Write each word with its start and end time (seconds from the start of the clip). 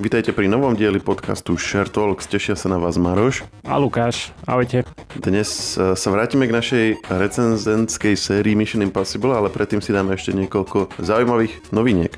Vítajte 0.00 0.32
pri 0.32 0.48
novom 0.48 0.72
dieli 0.72 0.96
podcastu 0.96 1.60
Share 1.60 1.92
Talks. 1.92 2.24
Tešia 2.24 2.56
sa 2.56 2.72
na 2.72 2.80
vás 2.80 2.96
Maroš. 2.96 3.44
A 3.68 3.76
Lukáš. 3.76 4.32
Ahojte. 4.48 4.88
Dnes 5.12 5.76
e, 5.76 5.92
sa 5.92 6.08
vrátime 6.08 6.48
k 6.48 6.56
našej 6.56 6.84
recenzentskej 7.04 8.16
sérii 8.16 8.56
Mission 8.56 8.80
Impossible, 8.80 9.36
ale 9.36 9.52
predtým 9.52 9.84
si 9.84 9.92
dáme 9.92 10.16
ešte 10.16 10.32
niekoľko 10.32 10.96
zaujímavých 11.04 11.68
noviniek. 11.76 12.16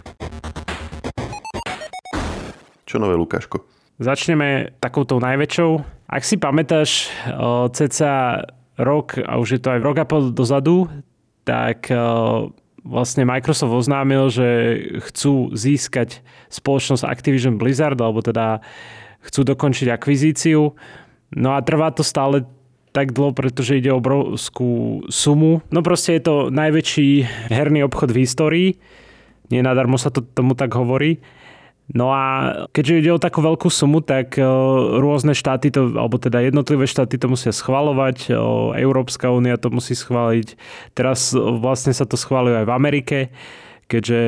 Čo 2.87 3.03
nové, 3.03 3.19
Lukáško? 3.19 3.67
Začneme 3.99 4.79
takouto 4.79 5.19
najväčšou. 5.19 5.71
Ak 6.07 6.23
si 6.23 6.39
pamätáš, 6.39 7.11
ceca 7.75 8.47
rok, 8.79 9.19
a 9.19 9.43
už 9.43 9.59
je 9.59 9.61
to 9.61 9.75
aj 9.75 9.81
rok 9.83 9.97
a 9.99 10.07
pol 10.07 10.31
dozadu, 10.31 10.87
tak 11.43 11.91
vlastne 12.83 13.27
Microsoft 13.27 13.73
oznámil, 13.73 14.31
že 14.31 14.49
chcú 15.11 15.55
získať 15.55 16.23
spoločnosť 16.51 17.07
Activision 17.07 17.57
Blizzard, 17.59 17.99
alebo 17.99 18.23
teda 18.23 18.63
chcú 19.23 19.47
dokončiť 19.47 19.89
akvizíciu. 19.91 20.75
No 21.33 21.49
a 21.55 21.63
trvá 21.63 21.95
to 21.95 22.03
stále 22.03 22.45
tak 22.93 23.17
dlho, 23.17 23.33
pretože 23.33 23.81
ide 23.81 23.89
o 23.89 23.99
obrovskú 23.99 25.03
sumu. 25.09 25.65
No 25.73 25.81
proste 25.81 26.21
je 26.21 26.23
to 26.23 26.37
najväčší 26.53 27.25
herný 27.49 27.89
obchod 27.89 28.13
v 28.13 28.21
histórii. 28.21 28.69
Nie 29.49 29.65
nadarmo 29.65 29.97
sa 29.97 30.13
to 30.13 30.21
tomu 30.21 30.53
tak 30.53 30.77
hovorí. 30.77 31.25
No 31.91 32.15
a 32.15 32.25
keďže 32.71 32.99
ide 33.03 33.11
o 33.13 33.21
takú 33.21 33.43
veľkú 33.43 33.67
sumu, 33.67 34.01
tak 34.01 34.39
e, 34.39 34.43
rôzne 35.03 35.35
štáty, 35.35 35.75
to, 35.75 35.93
alebo 35.99 36.17
teda 36.17 36.39
jednotlivé 36.41 36.87
štáty 36.87 37.19
to 37.19 37.27
musia 37.27 37.51
schvalovať, 37.51 38.31
e, 38.31 38.39
Európska 38.81 39.35
únia 39.35 39.59
to 39.59 39.69
musí 39.69 39.99
schváliť. 39.99 40.55
Teraz 40.95 41.35
vlastne 41.35 41.93
sa 41.93 42.07
to 42.07 42.15
schváluje 42.15 42.65
aj 42.65 42.67
v 42.71 42.73
Amerike, 42.73 43.19
keďže 43.91 44.21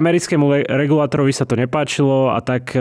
americkému 0.00 0.64
regulátorovi 0.66 1.30
sa 1.36 1.44
to 1.44 1.60
nepáčilo 1.60 2.32
a 2.32 2.40
tak 2.40 2.72
e, 2.72 2.80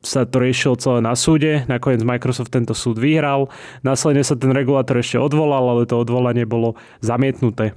sa 0.00 0.24
to 0.24 0.36
riešilo 0.40 0.80
celé 0.80 1.04
na 1.04 1.12
súde. 1.12 1.68
Nakoniec 1.68 2.00
Microsoft 2.02 2.50
tento 2.50 2.72
súd 2.72 2.96
vyhral. 2.96 3.52
Následne 3.84 4.24
sa 4.24 4.34
ten 4.34 4.50
regulátor 4.50 4.98
ešte 4.98 5.20
odvolal, 5.20 5.62
ale 5.76 5.84
to 5.84 6.00
odvolanie 6.00 6.48
bolo 6.48 6.80
zamietnuté. 7.04 7.76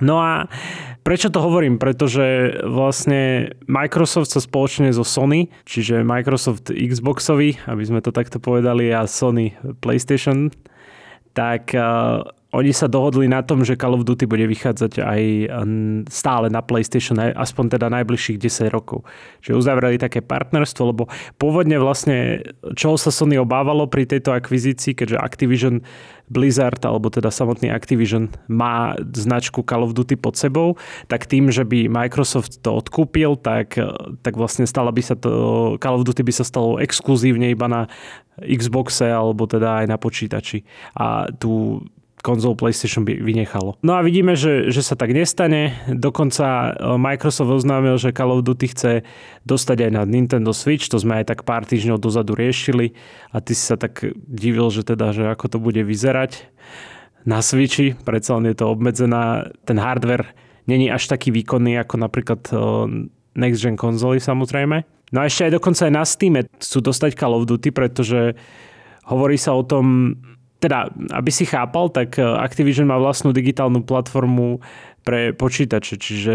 No 0.00 0.20
a 0.20 0.48
prečo 1.04 1.28
to 1.28 1.44
hovorím? 1.44 1.76
Pretože 1.76 2.60
vlastne 2.64 3.52
Microsoft 3.68 4.32
sa 4.32 4.40
spoločne 4.40 4.92
so 4.92 5.04
Sony, 5.04 5.52
čiže 5.68 6.04
Microsoft 6.04 6.72
Xboxový, 6.72 7.60
aby 7.68 7.82
sme 7.84 8.00
to 8.00 8.12
takto 8.12 8.40
povedali, 8.40 8.88
a 8.90 9.04
Sony 9.04 9.54
PlayStation, 9.84 10.52
tak 11.36 11.76
uh, 11.76 12.24
oni 12.50 12.74
sa 12.74 12.90
dohodli 12.90 13.30
na 13.30 13.46
tom, 13.46 13.62
že 13.62 13.78
Call 13.78 13.94
of 13.94 14.02
Duty 14.02 14.26
bude 14.26 14.42
vychádzať 14.50 14.92
aj 14.98 15.22
stále 16.10 16.46
na 16.50 16.58
PlayStation, 16.58 17.14
aspoň 17.18 17.78
teda 17.78 17.86
najbližších 17.86 18.42
10 18.42 18.74
rokov. 18.74 19.06
Čiže 19.38 19.54
uzavreli 19.54 20.02
také 20.02 20.18
partnerstvo, 20.18 20.82
lebo 20.90 21.06
pôvodne 21.38 21.78
vlastne, 21.78 22.42
čo 22.74 22.98
sa 22.98 23.14
Sony 23.14 23.38
obávalo 23.38 23.86
pri 23.86 24.02
tejto 24.02 24.34
akvizícii, 24.34 24.98
keďže 24.98 25.22
Activision 25.22 25.86
Blizzard, 26.30 26.78
alebo 26.86 27.10
teda 27.10 27.30
samotný 27.30 27.70
Activision 27.74 28.30
má 28.46 28.94
značku 28.98 29.62
Call 29.66 29.86
of 29.86 29.94
Duty 29.94 30.18
pod 30.18 30.38
sebou, 30.38 30.78
tak 31.06 31.26
tým, 31.26 31.50
že 31.50 31.66
by 31.66 31.90
Microsoft 31.90 32.62
to 32.62 32.74
odkúpil, 32.78 33.38
tak, 33.38 33.78
tak 34.22 34.34
vlastne 34.34 34.66
stala 34.66 34.94
by 34.94 35.02
sa 35.02 35.14
to, 35.18 35.74
Call 35.78 35.98
of 35.98 36.06
Duty 36.06 36.22
by 36.26 36.34
sa 36.34 36.46
stalo 36.46 36.78
exkluzívne 36.82 37.50
iba 37.50 37.66
na 37.66 37.86
Xboxe 38.40 39.10
alebo 39.10 39.46
teda 39.46 39.84
aj 39.84 39.86
na 39.90 39.98
počítači. 39.98 40.62
A 40.96 41.28
tu 41.34 41.82
konzol 42.20 42.56
PlayStation 42.56 43.04
by 43.04 43.18
vynechalo. 43.20 43.76
No 43.80 43.96
a 43.96 44.04
vidíme, 44.04 44.36
že, 44.36 44.68
že 44.68 44.84
sa 44.84 44.94
tak 44.94 45.12
nestane. 45.12 45.76
Dokonca 45.88 46.46
e, 46.46 46.70
Microsoft 47.00 47.64
oznámil, 47.64 47.96
že 47.96 48.14
Call 48.14 48.32
of 48.32 48.44
Duty 48.44 48.66
chce 48.72 48.92
dostať 49.44 49.88
aj 49.88 49.90
na 49.90 50.02
Nintendo 50.04 50.52
Switch, 50.52 50.88
to 50.88 51.00
sme 51.00 51.20
aj 51.20 51.32
tak 51.32 51.40
pár 51.48 51.64
týždňov 51.64 51.98
dozadu 51.98 52.36
riešili 52.36 52.92
a 53.32 53.40
ty 53.40 53.56
si 53.56 53.64
sa 53.64 53.80
tak 53.80 54.04
divil, 54.28 54.68
že 54.68 54.84
teda, 54.84 55.16
že 55.16 55.28
ako 55.28 55.46
to 55.56 55.58
bude 55.58 55.80
vyzerať 55.80 56.46
na 57.24 57.44
Switchi, 57.44 57.96
predsa 58.00 58.40
len 58.40 58.48
je 58.48 58.56
to 58.56 58.72
obmedzená, 58.72 59.52
ten 59.68 59.76
hardware 59.76 60.32
není 60.64 60.88
až 60.88 61.10
taký 61.10 61.34
výkonný 61.34 61.76
ako 61.82 61.94
napríklad 62.00 62.40
e, 62.48 62.56
next 63.36 63.60
gen 63.64 63.76
konzoly 63.76 64.20
samozrejme. 64.20 64.84
No 65.10 65.18
a 65.18 65.26
ešte 65.26 65.50
aj 65.50 65.58
dokonca 65.58 65.90
aj 65.90 65.92
na 65.92 66.04
Steam 66.06 66.38
chcú 66.38 66.78
dostať 66.80 67.18
Call 67.18 67.34
of 67.34 67.48
Duty, 67.50 67.74
pretože 67.74 68.38
hovorí 69.10 69.34
sa 69.34 69.58
o 69.58 69.66
tom, 69.66 70.14
teda, 70.60 70.92
aby 71.16 71.30
si 71.32 71.48
chápal, 71.48 71.88
tak 71.88 72.20
e, 72.20 72.22
Activision 72.22 72.86
má 72.86 73.00
vlastnú 73.00 73.32
digitálnu 73.32 73.82
platformu 73.82 74.60
pre 75.00 75.32
počítače, 75.32 75.96
čiže 75.96 76.34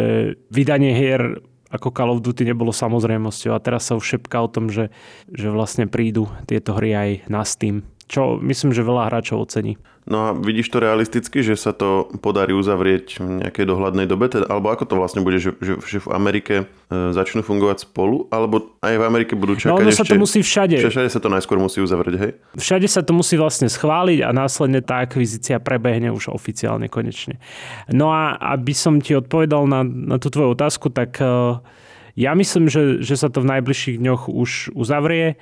vydanie 0.50 0.97
hier 0.97 1.40
ako 1.69 1.94
Call 1.94 2.13
of 2.13 2.24
Duty 2.25 2.50
nebolo 2.50 2.74
samozrejmosťou 2.74 3.53
a 3.53 3.62
teraz 3.62 3.90
sa 3.90 3.97
už 3.97 4.18
šepká 4.18 4.41
o 4.41 4.50
tom, 4.50 4.74
že, 4.74 4.90
že 5.30 5.53
vlastne 5.53 5.85
prídu 5.85 6.25
tieto 6.50 6.74
hry 6.74 6.91
aj 6.94 7.09
na 7.30 7.46
Steam 7.46 7.85
čo 8.06 8.38
myslím, 8.42 8.72
že 8.72 8.86
veľa 8.86 9.10
hráčov 9.10 9.50
ocení. 9.50 9.78
No 10.06 10.30
a 10.30 10.30
vidíš 10.38 10.70
to 10.70 10.78
realisticky, 10.78 11.42
že 11.42 11.58
sa 11.58 11.74
to 11.74 12.06
podarí 12.22 12.54
uzavrieť 12.54 13.18
v 13.18 13.42
nejakej 13.42 13.66
dohľadnej 13.66 14.06
dobe? 14.06 14.30
Teda, 14.30 14.46
alebo 14.46 14.70
ako 14.70 14.86
to 14.86 14.96
vlastne 15.02 15.26
bude, 15.26 15.42
že, 15.42 15.58
že, 15.58 15.82
že 15.82 15.98
v 15.98 16.14
Amerike 16.14 16.54
e, 16.62 16.66
začnú 17.10 17.42
fungovať 17.42 17.90
spolu? 17.90 18.30
Alebo 18.30 18.78
aj 18.86 19.02
v 19.02 19.04
Amerike 19.04 19.34
budú 19.34 19.58
čakať 19.58 19.74
no, 19.74 19.82
ono 19.82 19.90
ešte... 19.90 20.06
sa 20.06 20.14
to 20.14 20.22
musí 20.22 20.46
všade. 20.46 20.78
Všade 20.78 21.10
sa 21.10 21.18
to 21.18 21.30
najskôr 21.34 21.58
musí 21.58 21.82
uzavrieť, 21.82 22.16
hej? 22.22 22.32
Všade 22.54 22.86
sa 22.86 23.02
to 23.02 23.18
musí 23.18 23.34
vlastne 23.34 23.66
schváliť 23.66 24.22
a 24.22 24.30
následne 24.30 24.86
tá 24.86 25.02
akvizícia 25.02 25.58
prebehne 25.58 26.14
už 26.14 26.30
oficiálne 26.30 26.86
konečne. 26.86 27.42
No 27.90 28.14
a 28.14 28.38
aby 28.54 28.78
som 28.78 29.02
ti 29.02 29.18
odpovedal 29.18 29.66
na, 29.66 29.82
na 29.82 30.22
tú 30.22 30.30
tvoju 30.30 30.54
otázku, 30.54 30.94
tak 30.94 31.18
uh, 31.18 31.66
ja 32.14 32.38
myslím, 32.38 32.70
že, 32.70 33.02
že 33.02 33.18
sa 33.18 33.34
to 33.34 33.42
v 33.42 33.58
najbližších 33.58 33.98
dňoch 33.98 34.30
už 34.30 34.78
uzavrie. 34.78 35.42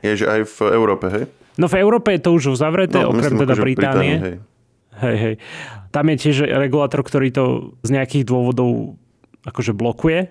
Je, 0.00 0.24
že 0.24 0.26
aj 0.26 0.40
v 0.48 0.58
Európe, 0.72 1.06
hej? 1.12 1.24
No 1.60 1.68
v 1.68 1.76
Európe 1.80 2.16
je 2.16 2.20
to 2.24 2.30
už 2.32 2.56
uzavreté, 2.56 3.00
no, 3.00 3.12
okrem 3.12 3.36
myslím, 3.36 3.42
teda 3.44 3.54
Británie. 3.58 4.16
hej. 4.16 4.36
Hej, 5.00 5.16
hej. 5.16 5.34
Tam 5.90 6.04
je 6.12 6.16
tiež 6.16 6.36
regulátor, 6.60 7.00
ktorý 7.00 7.32
to 7.32 7.44
z 7.80 7.90
nejakých 7.96 8.28
dôvodov 8.28 9.00
akože 9.48 9.72
blokuje, 9.72 10.28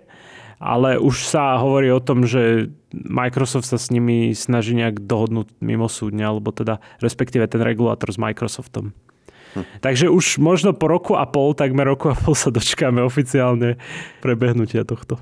ale 0.62 1.02
už 1.02 1.26
sa 1.26 1.58
hovorí 1.58 1.90
o 1.90 2.04
tom, 2.04 2.28
že 2.28 2.70
Microsoft 2.94 3.66
sa 3.66 3.80
s 3.80 3.90
nimi 3.90 4.36
snaží 4.38 4.78
nejak 4.78 5.02
dohodnúť 5.08 5.58
mimo 5.64 5.90
súdne, 5.90 6.22
alebo 6.22 6.54
teda 6.54 6.84
respektíve 7.02 7.48
ten 7.50 7.64
regulátor 7.64 8.14
s 8.14 8.20
Microsoftom. 8.22 8.94
Hm. 9.58 9.66
Takže 9.82 10.14
už 10.14 10.38
možno 10.38 10.78
po 10.78 10.86
roku 10.86 11.18
a 11.18 11.26
pol, 11.26 11.58
takmer 11.58 11.90
roku 11.90 12.14
a 12.14 12.16
pol 12.18 12.38
sa 12.38 12.54
dočkáme 12.54 13.02
oficiálne 13.02 13.82
prebehnutia 14.22 14.86
tohto. 14.86 15.18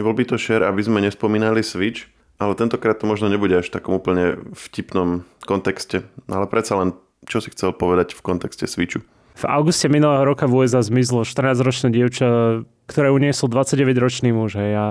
Nebol 0.00 0.16
by 0.16 0.24
to 0.26 0.36
share, 0.40 0.64
aby 0.64 0.80
sme 0.80 1.04
nespomínali 1.04 1.60
Switch? 1.60 2.08
Ale 2.38 2.58
tentokrát 2.58 2.98
to 2.98 3.06
možno 3.06 3.30
nebude 3.30 3.54
až 3.54 3.70
v 3.70 3.76
takom 3.78 3.94
úplne 3.94 4.42
vtipnom 4.52 5.22
kontexte. 5.46 6.02
Ale 6.26 6.50
predsa 6.50 6.74
len, 6.74 6.98
čo 7.30 7.38
si 7.38 7.54
chcel 7.54 7.70
povedať 7.70 8.18
v 8.18 8.20
kontexte 8.26 8.66
Switchu? 8.66 9.06
V 9.34 9.44
auguste 9.50 9.90
minulého 9.90 10.22
roka 10.22 10.46
v 10.46 10.62
USA 10.62 10.82
zmizlo 10.82 11.26
14-ročné 11.26 11.90
dievča, 11.90 12.62
ktoré 12.86 13.10
uniesol 13.10 13.50
29-ročný 13.50 14.30
muž. 14.30 14.58
Hej. 14.58 14.72
A 14.78 14.86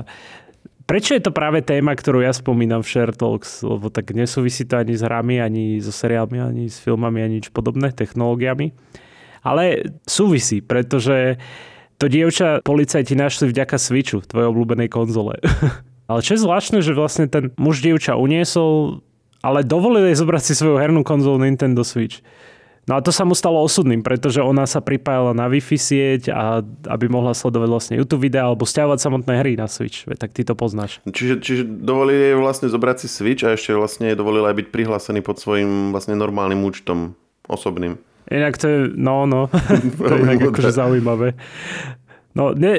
prečo 0.84 1.16
je 1.16 1.24
to 1.24 1.31
práve 1.31 1.64
téma, 1.64 1.96
ktorú 1.96 2.20
ja 2.20 2.36
spomínam 2.36 2.84
v 2.84 2.92
Share 2.92 3.16
Talks? 3.16 3.64
Lebo 3.64 3.88
tak 3.88 4.12
nesúvisí 4.12 4.68
to 4.68 4.80
ani 4.80 5.00
s 5.00 5.04
hrami, 5.04 5.40
ani 5.40 5.80
so 5.80 5.96
seriálmi, 5.96 6.44
ani 6.44 6.64
s 6.68 6.80
filmami, 6.84 7.24
ani 7.24 7.40
nič 7.40 7.56
podobné, 7.56 7.96
technológiami. 7.96 8.75
Ale 9.44 9.96
súvisí, 10.08 10.64
pretože 10.64 11.40
to 12.00 12.12
dievča 12.12 12.64
policajti 12.64 13.16
našli 13.16 13.52
vďaka 13.52 13.80
Switchu, 13.80 14.28
tvojej 14.28 14.48
obľúbenej 14.52 14.92
konzole. 14.92 15.40
Ale 16.08 16.19
čo 16.19 16.36
je 16.36 16.44
zvláštne, 16.44 16.84
že 16.84 16.97
vlastne 16.97 17.31
ten 17.31 17.56
muž 17.56 17.80
dievča 17.80 18.19
uniesol, 18.19 19.00
ale 19.40 19.64
dovolil 19.64 20.12
jej 20.12 20.19
zobrať 20.19 20.44
si 20.44 20.53
svoju 20.56 20.80
hernú 20.80 21.03
konzolu 21.03 21.44
Nintendo 21.44 21.84
Switch. 21.84 22.24
No 22.84 23.00
a 23.00 23.03
to 23.03 23.16
sa 23.16 23.24
mu 23.24 23.31
stalo 23.31 23.64
osudným, 23.64 24.03
pretože 24.03 24.44
ona 24.44 24.68
sa 24.68 24.84
pripájala 24.84 25.31
na 25.31 25.47
Wi-Fi 25.47 25.80
sieť 25.80 26.22
a 26.36 26.60
aby 26.92 27.07
mohla 27.07 27.31
sledovať 27.31 27.69
vlastne 27.72 27.95
YouTube 27.95 28.28
videa 28.28 28.51
alebo 28.51 28.68
stiahovať 28.68 29.00
samotné 29.00 29.39
hry 29.39 29.56
na 29.56 29.72
Switch. 29.72 30.04
Tak 30.04 30.36
ty 30.36 30.44
to 30.44 30.51
poznáš. 30.51 31.00
Čiže, 31.07 31.39
čiže 31.39 31.63
dovolili 31.63 32.36
jej 32.36 32.36
vlastne 32.36 32.68
zobrať 32.68 32.98
si 33.00 33.07
Switch 33.07 33.48
a 33.48 33.56
ešte 33.56 33.72
vlastne 33.72 34.12
jej 34.12 34.19
dovolili 34.19 34.51
aj 34.51 34.56
byť 34.60 34.68
prihlásený 34.75 35.24
pod 35.24 35.39
svojim 35.39 35.95
vlastne 35.95 36.19
normálnym 36.19 36.60
účtom 36.60 37.16
osobným. 37.48 37.95
Inak 38.28 38.60
to 38.60 38.68
je, 38.68 38.80
no, 39.00 39.28
no, 39.28 39.48
to 40.00 40.13
je 40.16 40.19
inak 40.19 40.51
akože 40.51 40.72
zaujímavé. 40.75 41.39
No, 42.33 42.51
ne, 42.57 42.74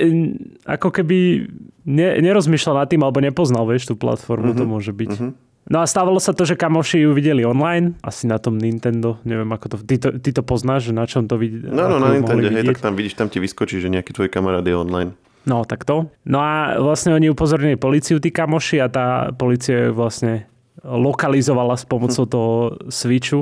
ako 0.66 0.90
keby 0.90 1.46
ne, 1.86 2.08
nerozmýšľal 2.18 2.84
nad 2.84 2.88
tým, 2.90 3.02
alebo 3.06 3.22
nepoznal, 3.22 3.62
vieš, 3.70 3.90
tú 3.90 3.94
platformu, 3.94 4.50
mm-hmm. 4.50 4.60
to 4.60 4.64
môže 4.66 4.92
byť. 4.92 5.12
Mm-hmm. 5.14 5.32
No 5.64 5.80
a 5.80 5.88
stávalo 5.88 6.20
sa 6.20 6.36
to, 6.36 6.44
že 6.44 6.60
kamoši 6.60 7.08
ju 7.08 7.16
videli 7.16 7.40
online, 7.40 7.96
asi 8.04 8.28
na 8.28 8.36
tom 8.36 8.60
Nintendo, 8.60 9.16
neviem 9.24 9.48
ako 9.48 9.66
to, 9.72 9.76
ty 9.80 9.96
to, 9.96 10.12
ty 10.20 10.28
to 10.28 10.44
poznáš, 10.44 10.90
že 10.90 10.92
na 10.92 11.08
čom 11.08 11.24
to 11.24 11.40
vidí? 11.40 11.64
No, 11.64 11.88
no, 11.88 11.96
na 11.96 12.12
Nintendo, 12.12 12.52
hej, 12.52 12.68
tak 12.68 12.84
tam 12.84 12.92
vidíš, 12.92 13.16
tam 13.16 13.32
ti 13.32 13.40
vyskočí, 13.40 13.80
že 13.80 13.88
nejaký 13.88 14.12
tvoj 14.12 14.28
kamarát 14.28 14.60
je 14.60 14.76
online. 14.76 15.16
No, 15.48 15.64
tak 15.64 15.88
to. 15.88 16.12
No 16.28 16.40
a 16.40 16.76
vlastne 16.76 17.16
oni 17.16 17.32
upozornili 17.32 17.80
policiu, 17.80 18.20
tí 18.20 18.28
kamoši, 18.28 18.76
a 18.84 18.92
tá 18.92 19.06
policia 19.32 19.88
ju 19.88 19.96
vlastne 19.96 20.44
lokalizovala 20.84 21.80
s 21.80 21.88
pomocou 21.88 22.28
hm. 22.28 22.30
toho 22.30 22.54
switchu. 22.92 23.40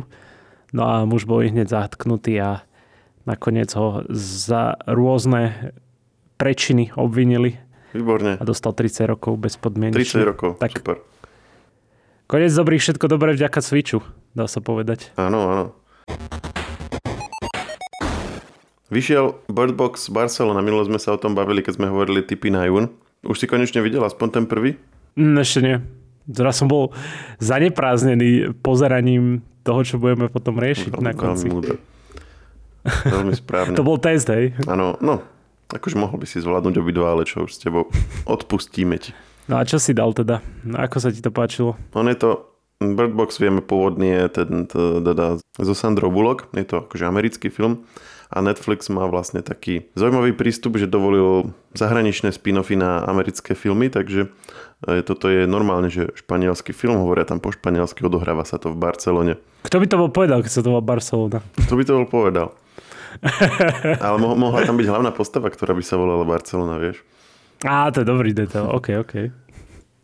No 0.70 0.82
a 0.86 1.02
muž 1.02 1.26
bol 1.26 1.42
hneď 1.42 1.74
zatknutý 1.74 2.38
a 2.38 2.62
nakoniec 3.26 3.70
ho 3.74 4.06
za 4.14 4.78
rôzne 4.86 5.74
prečiny 6.42 6.90
obvinili 6.98 7.54
Výborne. 7.94 8.40
A 8.40 8.42
dostal 8.42 8.72
30 8.74 9.04
rokov 9.04 9.36
bez 9.38 9.54
podmienky. 9.54 10.02
30 10.02 10.24
rokov, 10.26 10.56
Tak. 10.58 10.80
super. 10.80 10.96
Konec 12.26 12.50
dobrých, 12.50 12.82
všetko 12.82 13.04
dobré 13.06 13.36
vďaka 13.36 13.60
Switchu, 13.60 14.00
dá 14.32 14.48
sa 14.48 14.64
povedať. 14.64 15.12
Áno, 15.14 15.38
áno. 15.46 15.64
Vyšiel 18.88 19.36
Bird 19.46 19.76
Box 19.76 20.08
Barcelona, 20.08 20.64
minulo 20.64 20.82
sme 20.88 20.96
sa 20.96 21.14
o 21.14 21.20
tom 21.20 21.36
bavili, 21.36 21.60
keď 21.60 21.78
sme 21.78 21.92
hovorili 21.92 22.24
typy 22.24 22.48
na 22.48 22.64
jún. 22.64 22.88
Už 23.22 23.38
si 23.38 23.46
konečne 23.46 23.84
videl 23.84 24.02
aspoň 24.02 24.40
ten 24.40 24.44
prvý? 24.48 24.80
Mm, 25.14 25.36
ešte 25.38 25.60
nie. 25.62 25.76
Teraz 26.26 26.58
som 26.58 26.66
bol 26.66 26.96
zanepráznený 27.44 28.56
pozeraním 28.64 29.44
toho, 29.62 29.84
čo 29.84 30.00
budeme 30.00 30.32
potom 30.32 30.56
riešiť 30.58 30.92
na 30.98 31.12
konci. 31.12 31.46
Veľmi. 31.52 31.76
Veľmi 32.82 33.34
správne. 33.36 33.76
To 33.78 33.86
bol 33.86 34.00
test, 34.00 34.26
hej? 34.32 34.56
Áno, 34.66 34.96
no, 34.98 35.22
akože 35.72 35.96
mohol 35.96 36.20
by 36.20 36.26
si 36.28 36.44
zvládnuť 36.44 36.74
obidva, 36.78 37.16
ale 37.16 37.24
čo 37.24 37.48
už 37.48 37.56
s 37.56 37.62
tebou 37.62 37.88
odpustíme 38.28 38.96
ti. 39.00 39.16
No 39.50 39.58
a 39.58 39.66
čo 39.66 39.82
si 39.82 39.90
dal 39.90 40.14
teda? 40.14 40.38
Ako 40.78 41.02
sa 41.02 41.10
ti 41.10 41.18
to 41.18 41.34
páčilo? 41.34 41.74
On 41.98 42.06
je 42.06 42.14
to, 42.14 42.46
Bird 42.78 43.16
Box 43.16 43.42
vieme 43.42 43.58
pôvodne 43.58 44.22
je 44.22 44.26
ten, 44.30 44.50
teda 45.02 45.40
zo 45.40 45.74
Sandro 45.74 46.12
Bullock, 46.12 46.46
je 46.54 46.66
to 46.66 46.86
akože 46.86 47.04
americký 47.08 47.50
film 47.50 47.82
a 48.32 48.40
Netflix 48.40 48.88
má 48.88 49.04
vlastne 49.04 49.44
taký 49.44 49.92
zaujímavý 49.92 50.32
prístup, 50.32 50.80
že 50.80 50.88
dovolil 50.88 51.52
zahraničné 51.76 52.32
spin-offy 52.32 52.80
na 52.80 53.04
americké 53.04 53.52
filmy, 53.52 53.92
takže 53.92 54.32
e, 54.88 55.04
toto 55.04 55.28
je 55.28 55.44
normálne, 55.44 55.92
že 55.92 56.08
španielský 56.16 56.72
film, 56.72 56.96
hovoria 56.96 57.28
tam 57.28 57.44
po 57.44 57.52
španielsky, 57.52 58.00
odohráva 58.08 58.48
sa 58.48 58.56
to 58.56 58.72
v 58.72 58.80
Barcelone. 58.80 59.36
Kto 59.68 59.76
by 59.76 59.86
to 59.86 60.00
bol 60.00 60.08
povedal, 60.08 60.40
keď 60.40 60.52
sa 60.52 60.62
to 60.64 60.72
volá 60.72 60.80
Barcelona? 60.80 61.44
To 61.68 61.76
by 61.76 61.84
to 61.84 61.92
bol 62.00 62.08
povedal. 62.08 62.56
Ale 64.04 64.16
mo- 64.18 64.38
mohla 64.38 64.64
tam 64.64 64.76
byť 64.80 64.88
hlavná 64.88 65.10
postava, 65.12 65.52
ktorá 65.52 65.76
by 65.76 65.84
sa 65.84 66.00
volala 66.00 66.24
Barcelona, 66.24 66.80
vieš. 66.80 67.04
Á, 67.62 67.90
to 67.94 68.02
je 68.02 68.06
dobrý 68.06 68.34
detail. 68.34 68.66
OK, 68.70 68.98
OK. 68.98 69.14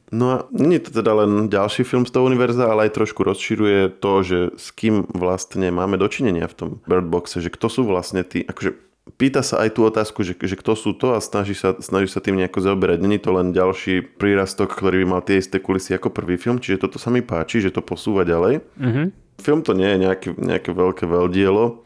No 0.08 0.24
a 0.32 0.36
nie 0.56 0.80
je 0.80 0.88
to 0.88 1.04
teda 1.04 1.12
len 1.24 1.52
ďalší 1.52 1.84
film 1.84 2.08
z 2.08 2.16
toho 2.16 2.24
univerza, 2.24 2.64
ale 2.64 2.88
aj 2.88 2.96
trošku 2.96 3.20
rozširuje 3.28 4.00
to, 4.00 4.12
že 4.24 4.38
s 4.56 4.72
kým 4.72 5.04
vlastne 5.12 5.68
máme 5.68 6.00
dočinenia 6.00 6.48
v 6.48 6.56
tom 6.56 6.68
Bird 6.88 7.04
Boxe, 7.12 7.44
že 7.44 7.52
kto 7.52 7.68
sú 7.68 7.84
vlastne 7.84 8.24
tí, 8.24 8.40
akože 8.40 8.72
pýta 9.20 9.44
sa 9.44 9.60
aj 9.60 9.76
tú 9.76 9.84
otázku, 9.84 10.24
že, 10.24 10.32
že 10.36 10.56
kto 10.56 10.72
sú 10.76 10.96
to 10.96 11.12
a 11.12 11.20
snaží 11.20 11.52
sa, 11.52 11.76
snaží 11.76 12.08
sa 12.08 12.24
tým 12.24 12.40
nejako 12.40 12.64
zaoberať. 12.64 13.04
Není 13.04 13.20
to 13.20 13.36
len 13.36 13.52
ďalší 13.52 14.00
prírastok, 14.16 14.72
ktorý 14.72 15.04
by 15.04 15.06
mal 15.12 15.22
tie 15.24 15.40
isté 15.40 15.60
kulisy 15.60 15.92
ako 15.92 16.08
prvý 16.08 16.40
film, 16.40 16.56
čiže 16.56 16.88
toto 16.88 16.96
sa 16.96 17.12
mi 17.12 17.20
páči, 17.20 17.60
že 17.60 17.72
to 17.72 17.84
posúva 17.84 18.24
ďalej. 18.24 18.64
Mhm. 18.80 19.02
Film 19.38 19.60
to 19.62 19.70
nie 19.76 19.86
je 19.86 19.98
nejaké, 20.02 20.28
nejaké 20.34 20.74
veľké 20.74 21.04
veľdielo, 21.06 21.84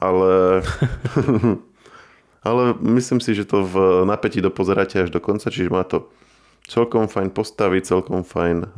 ale... 0.00 0.64
ale 2.48 2.62
myslím 2.80 3.20
si, 3.20 3.36
že 3.36 3.44
to 3.44 3.62
v 3.62 3.74
napätí 4.08 4.40
dopozeráte 4.40 5.04
až 5.04 5.12
do 5.12 5.20
konca, 5.20 5.52
čiže 5.52 5.68
má 5.68 5.84
to 5.84 6.08
celkom 6.64 7.04
fajn 7.04 7.36
postavy, 7.36 7.84
celkom 7.84 8.24
fajn 8.24 8.56
e, 8.64 8.68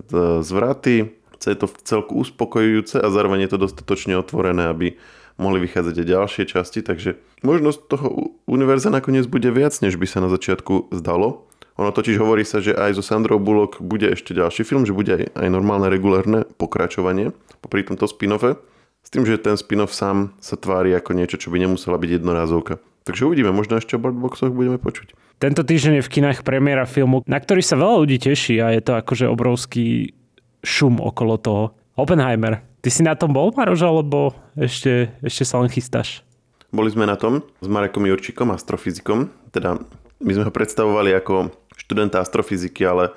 zvraty, 0.42 1.14
je 1.42 1.58
to 1.58 1.66
v 1.66 1.76
celku 1.82 2.14
uspokojujúce 2.22 3.02
a 3.02 3.08
zároveň 3.10 3.46
je 3.46 3.58
to 3.58 3.58
dostatočne 3.66 4.14
otvorené, 4.14 4.70
aby 4.70 4.94
mohli 5.40 5.64
vychádzať 5.64 5.94
aj 5.98 6.06
ďalšie 6.06 6.44
časti, 6.46 6.80
takže 6.84 7.18
možnosť 7.42 7.78
toho 7.90 8.38
univerza 8.46 8.92
nakoniec 8.92 9.26
bude 9.26 9.50
viac, 9.50 9.74
než 9.82 9.98
by 9.98 10.06
sa 10.06 10.22
na 10.22 10.30
začiatku 10.30 10.92
zdalo. 10.94 11.50
Ono 11.80 11.88
totiž 11.88 12.20
hovorí 12.20 12.44
sa, 12.44 12.60
že 12.60 12.76
aj 12.76 13.00
zo 13.00 13.02
Sandrou 13.02 13.40
Bullock 13.40 13.80
bude 13.80 14.12
ešte 14.12 14.36
ďalší 14.36 14.62
film, 14.62 14.84
že 14.84 14.92
bude 14.92 15.18
aj, 15.18 15.24
aj 15.34 15.48
normálne 15.48 15.88
regulárne 15.88 16.44
pokračovanie 16.60 17.32
popri 17.64 17.82
tomto 17.82 18.04
spin-offe. 18.04 18.60
S 19.02 19.10
tým, 19.10 19.26
že 19.26 19.38
ten 19.38 19.58
spin-off 19.58 19.92
sám 19.92 20.32
sa 20.38 20.54
tvári 20.54 20.94
ako 20.94 21.18
niečo, 21.18 21.36
čo 21.36 21.50
by 21.50 21.58
nemusela 21.58 21.98
byť 21.98 22.22
jednorázovka. 22.22 22.78
Takže 23.02 23.26
uvidíme, 23.26 23.50
možno 23.50 23.82
ešte 23.82 23.98
o 23.98 24.02
Birdboxoch 24.02 24.54
budeme 24.54 24.78
počuť. 24.78 25.18
Tento 25.42 25.66
týždeň 25.66 25.98
je 25.98 26.06
v 26.06 26.12
kinách 26.18 26.46
premiéra 26.46 26.86
filmu, 26.86 27.26
na 27.26 27.42
ktorý 27.42 27.66
sa 27.66 27.74
veľa 27.74 28.06
ľudí 28.06 28.22
teší 28.22 28.62
a 28.62 28.70
je 28.70 28.78
to 28.78 28.94
akože 28.94 29.26
obrovský 29.26 30.14
šum 30.62 31.02
okolo 31.02 31.34
toho. 31.34 31.64
Oppenheimer. 31.98 32.62
Ty 32.78 32.88
si 32.94 33.02
na 33.02 33.18
tom 33.18 33.34
bol, 33.34 33.50
Maroš, 33.50 33.82
alebo 33.82 34.38
ešte, 34.54 35.10
ešte 35.18 35.42
sa 35.42 35.58
len 35.58 35.66
chystáš? 35.66 36.22
Boli 36.70 36.88
sme 36.94 37.04
na 37.04 37.18
tom 37.18 37.42
s 37.58 37.66
Marekom 37.66 38.06
Jurčikom, 38.06 38.54
astrofyzikom. 38.54 39.28
Teda 39.50 39.82
my 40.22 40.30
sme 40.30 40.46
ho 40.46 40.52
predstavovali 40.54 41.10
ako 41.18 41.50
študenta 41.74 42.22
astrofyziky, 42.22 42.86
ale 42.86 43.10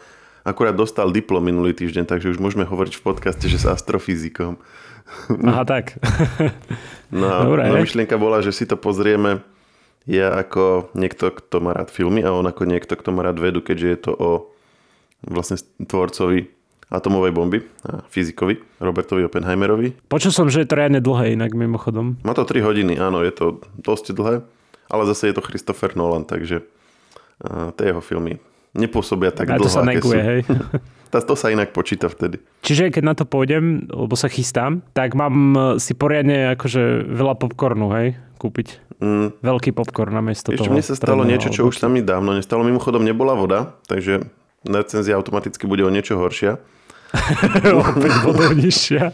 akurát 0.45 0.77
dostal 0.77 1.09
diplom 1.09 1.41
minulý 1.41 1.73
týždeň, 1.73 2.05
takže 2.05 2.31
už 2.31 2.39
môžeme 2.39 2.63
hovoriť 2.63 3.01
v 3.01 3.03
podcaste, 3.03 3.45
že 3.49 3.57
s 3.57 3.65
astrofyzikom. 3.65 4.61
Aha, 5.43 5.65
tak. 5.65 5.97
No 7.13 7.29
a 7.29 7.45
Dobre. 7.45 7.69
moja 7.69 7.85
myšlienka 7.85 8.17
bola, 8.17 8.41
že 8.41 8.49
si 8.49 8.65
to 8.65 8.73
pozrieme 8.75 9.45
ja 10.09 10.33
ako 10.33 10.93
niekto, 10.97 11.33
kto 11.33 11.61
má 11.61 11.73
rád 11.73 11.93
filmy 11.93 12.25
a 12.25 12.33
on 12.33 12.45
ako 12.45 12.65
niekto, 12.65 12.97
kto 12.97 13.09
má 13.13 13.25
rád 13.25 13.37
vedu, 13.41 13.61
keďže 13.61 13.87
je 13.89 13.99
to 14.09 14.11
o 14.13 14.29
vlastne 15.25 15.61
tvorcovi 15.81 16.49
atomovej 16.93 17.33
bomby 17.33 17.59
a 17.85 18.05
fyzikovi, 18.09 18.61
Robertovi 18.77 19.25
Oppenheimerovi. 19.25 20.09
Počul 20.09 20.29
som, 20.29 20.49
že 20.49 20.65
je 20.65 20.69
to 20.69 20.77
riadne 20.77 21.01
dlhé 21.01 21.33
inak 21.33 21.57
mimochodom. 21.57 22.21
Má 22.21 22.37
to 22.37 22.45
3 22.45 22.61
hodiny, 22.61 22.93
áno, 23.01 23.25
je 23.25 23.33
to 23.33 23.45
dosť 23.81 24.13
dlhé, 24.13 24.35
ale 24.89 25.03
zase 25.09 25.33
je 25.33 25.35
to 25.37 25.45
Christopher 25.45 25.97
Nolan, 25.97 26.25
takže 26.29 26.61
a, 27.41 27.73
tie 27.73 27.89
jeho 27.89 28.01
filmy 28.05 28.37
nepôsobia 28.75 29.31
tak 29.31 29.49
a 29.49 29.57
dlho, 29.57 29.65
to 29.65 29.71
sa 29.71 29.81
neguje, 29.81 30.19
sú. 30.19 30.29
hej. 30.29 30.41
To 31.15 31.31
sa 31.31 31.47
inak 31.47 31.71
počíta 31.71 32.11
vtedy. 32.11 32.43
Čiže 32.59 32.91
keď 32.91 33.03
na 33.07 33.15
to 33.15 33.23
pôjdem, 33.23 33.87
lebo 33.87 34.19
sa 34.19 34.27
chystám, 34.27 34.83
tak 34.91 35.15
mám 35.15 35.55
e, 35.55 35.59
si 35.79 35.95
poriadne 35.95 36.51
akože 36.59 37.07
veľa 37.07 37.39
popcornu, 37.39 37.87
hej, 37.95 38.19
kúpiť. 38.35 38.83
Mm, 38.99 39.39
Veľký 39.39 39.71
popcorn 39.71 40.11
na 40.11 40.19
miesto 40.19 40.51
Ešte 40.51 40.67
toho. 40.67 40.75
mne 40.75 40.83
sa 40.83 40.91
stalo 40.91 41.23
niečo, 41.23 41.55
čo 41.55 41.71
už 41.71 41.79
sa 41.79 41.87
mi 41.87 42.03
dávno 42.03 42.35
nestalo. 42.35 42.67
Mimochodom 42.67 42.99
nebola 42.99 43.31
voda, 43.31 43.79
takže 43.87 44.27
recenzia 44.67 45.15
automaticky 45.15 45.63
bude 45.67 45.87
o 45.87 45.91
niečo 45.91 46.19
horšia. 46.19 46.59
Opäť 47.95 48.13
bodov 48.23 48.51
nižšia. 48.55 49.11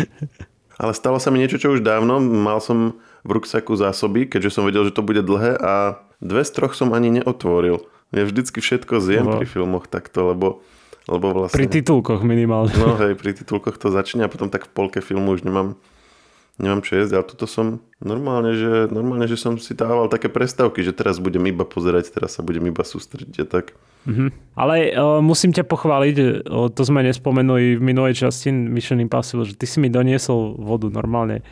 Ale 0.82 0.92
stalo 0.94 1.22
sa 1.22 1.30
mi 1.30 1.38
niečo, 1.38 1.58
čo 1.58 1.74
už 1.74 1.86
dávno. 1.86 2.18
Mal 2.18 2.58
som 2.58 2.98
v 3.22 3.30
ruksaku 3.38 3.78
zásoby, 3.78 4.26
keďže 4.26 4.50
som 4.54 4.66
vedel, 4.66 4.86
že 4.86 4.94
to 4.94 5.06
bude 5.06 5.22
dlhé 5.22 5.54
a 5.56 6.02
dve 6.18 6.42
z 6.42 6.50
troch 6.50 6.74
som 6.74 6.90
ani 6.90 7.22
neotvoril. 7.22 7.86
Ja 8.14 8.22
vždycky 8.22 8.62
všetko 8.62 9.02
zjem 9.02 9.26
Aha. 9.26 9.36
pri 9.42 9.46
filmoch 9.50 9.90
takto, 9.90 10.30
lebo, 10.30 10.62
lebo 11.10 11.34
vlastne... 11.34 11.58
Pri 11.58 11.66
titulkoch 11.66 12.22
minimálne. 12.22 12.70
No 12.78 12.94
hej, 12.94 13.18
pri 13.18 13.34
titulkoch 13.34 13.74
to 13.74 13.90
začne 13.90 14.22
a 14.22 14.30
potom 14.30 14.46
tak 14.46 14.70
v 14.70 14.72
polke 14.72 15.02
filmu 15.02 15.34
už 15.34 15.42
nemám, 15.42 15.74
nemám 16.62 16.86
čo 16.86 16.94
jesť, 16.94 17.18
ale 17.18 17.24
tuto 17.26 17.50
som 17.50 17.82
normálne 17.98 18.54
že, 18.54 18.86
normálne, 18.94 19.26
že 19.26 19.34
som 19.34 19.58
si 19.58 19.74
dával 19.74 20.06
také 20.06 20.30
prestávky, 20.30 20.86
že 20.86 20.94
teraz 20.94 21.18
budem 21.18 21.42
iba 21.50 21.66
pozerať, 21.66 22.14
teraz 22.14 22.38
sa 22.38 22.46
budem 22.46 22.70
iba 22.70 22.86
sústrediť 22.86 23.36
a 23.42 23.46
tak. 23.50 23.74
Mhm. 24.06 24.54
Ale 24.54 24.94
uh, 24.94 25.18
musím 25.18 25.50
ťa 25.50 25.66
pochváliť, 25.66 26.16
uh, 26.46 26.70
to 26.70 26.82
sme 26.86 27.02
nespomenuli 27.02 27.74
v 27.74 27.82
minulej 27.82 28.14
časti 28.14 28.54
Mission 28.54 29.02
Impossible, 29.02 29.42
že 29.42 29.58
ty 29.58 29.66
si 29.66 29.82
mi 29.82 29.90
doniesol 29.90 30.54
vodu 30.54 30.86
normálne. 30.86 31.42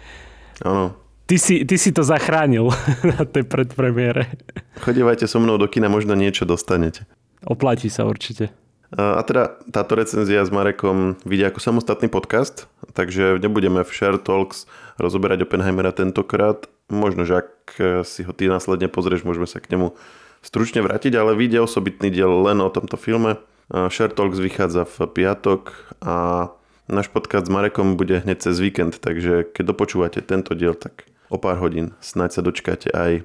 Áno. 0.62 1.01
Ty 1.32 1.40
si, 1.40 1.64
ty 1.64 1.80
si 1.80 1.96
to 1.96 2.04
zachránil 2.04 2.68
na 3.16 3.24
tej 3.24 3.48
predpremiére. 3.48 4.36
Chodívajte 4.84 5.24
so 5.24 5.40
mnou 5.40 5.56
do 5.56 5.64
kina, 5.64 5.88
možno 5.88 6.12
niečo 6.12 6.44
dostanete. 6.44 7.08
Oplatí 7.48 7.88
sa 7.88 8.04
určite. 8.04 8.52
A 8.92 9.24
teda 9.24 9.56
táto 9.72 9.96
recenzia 9.96 10.44
s 10.44 10.52
Marekom 10.52 11.16
vidia 11.24 11.48
ako 11.48 11.64
samostatný 11.64 12.12
podcast, 12.12 12.68
takže 12.92 13.40
nebudeme 13.40 13.80
v 13.80 13.88
Share 13.88 14.20
Talks 14.20 14.68
rozoberať 15.00 15.48
Oppenheimera 15.48 15.96
tentokrát. 15.96 16.68
Možno, 16.92 17.24
že 17.24 17.48
ak 17.48 17.80
si 18.04 18.28
ho 18.28 18.36
ty 18.36 18.52
následne 18.52 18.92
pozrieš, 18.92 19.24
môžeme 19.24 19.48
sa 19.48 19.56
k 19.56 19.72
nemu 19.72 19.96
stručne 20.44 20.84
vrátiť, 20.84 21.16
ale 21.16 21.32
vyjde 21.32 21.64
osobitný 21.64 22.12
diel 22.12 22.44
len 22.44 22.60
o 22.60 22.68
tomto 22.68 23.00
filme. 23.00 23.40
A 23.72 23.88
Share 23.88 24.12
Talks 24.12 24.36
vychádza 24.36 24.84
v 24.84 25.08
piatok 25.08 25.96
a 26.04 26.52
náš 26.92 27.08
podcast 27.08 27.48
s 27.48 27.54
Marekom 27.56 27.96
bude 27.96 28.20
hneď 28.20 28.52
cez 28.52 28.60
víkend, 28.60 29.00
takže 29.00 29.48
keď 29.48 29.72
dopočúvate 29.72 30.20
tento 30.20 30.52
diel, 30.52 30.76
tak 30.76 31.08
o 31.32 31.40
pár 31.40 31.56
hodín 31.64 31.96
snáď 32.04 32.36
sa 32.36 32.40
dočkáte 32.44 32.92
aj, 32.92 33.24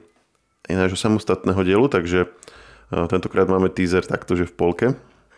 aj 0.72 0.74
nášho 0.80 0.96
samostatného 0.96 1.60
dielu, 1.68 1.88
takže 1.92 2.32
a 2.88 3.04
tentokrát 3.12 3.52
máme 3.52 3.68
teaser 3.68 4.08
takto, 4.08 4.40
že 4.40 4.48
v 4.48 4.54
polke. 4.56 4.88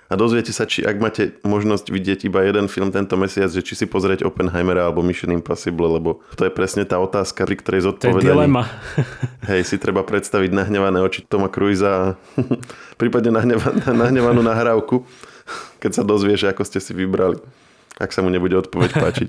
A 0.09 0.17
dozviete 0.17 0.49
sa, 0.49 0.65
či 0.65 0.81
ak 0.81 0.97
máte 0.97 1.37
možnosť 1.45 1.93
vidieť 1.93 2.33
iba 2.33 2.41
jeden 2.41 2.65
film 2.65 2.89
tento 2.89 3.13
mesiac, 3.13 3.45
že 3.49 3.61
či 3.61 3.77
si 3.77 3.85
pozrieť 3.85 4.25
Oppenheimera 4.25 4.89
alebo 4.89 5.05
Mission 5.05 5.29
Impossible, 5.29 5.85
lebo 5.85 6.25
to 6.33 6.49
je 6.49 6.53
presne 6.53 6.81
tá 6.81 6.97
otázka, 6.97 7.45
pri 7.45 7.57
ktorej 7.61 7.81
To 7.81 7.81
je 7.81 7.87
zodpovedaní. 7.93 8.25
dilema. 8.25 8.65
Hej, 9.49 9.69
si 9.69 9.77
treba 9.77 10.01
predstaviť 10.01 10.49
nahnevané 10.49 10.97
oči 10.97 11.29
Toma 11.29 11.45
Cruisa 11.45 11.89
a 11.89 12.05
prípadne 13.01 13.37
nahneva, 13.37 13.69
nahnevanú 13.85 14.41
nahrávku, 14.41 15.05
keď 15.81 16.01
sa 16.01 16.03
dozvieš, 16.05 16.49
ako 16.49 16.65
ste 16.65 16.81
si 16.81 16.97
vybrali. 16.97 17.37
Ak 18.01 18.09
sa 18.09 18.25
mu 18.25 18.33
nebude 18.33 18.57
odpoveď 18.57 18.89
páčiť. 18.97 19.27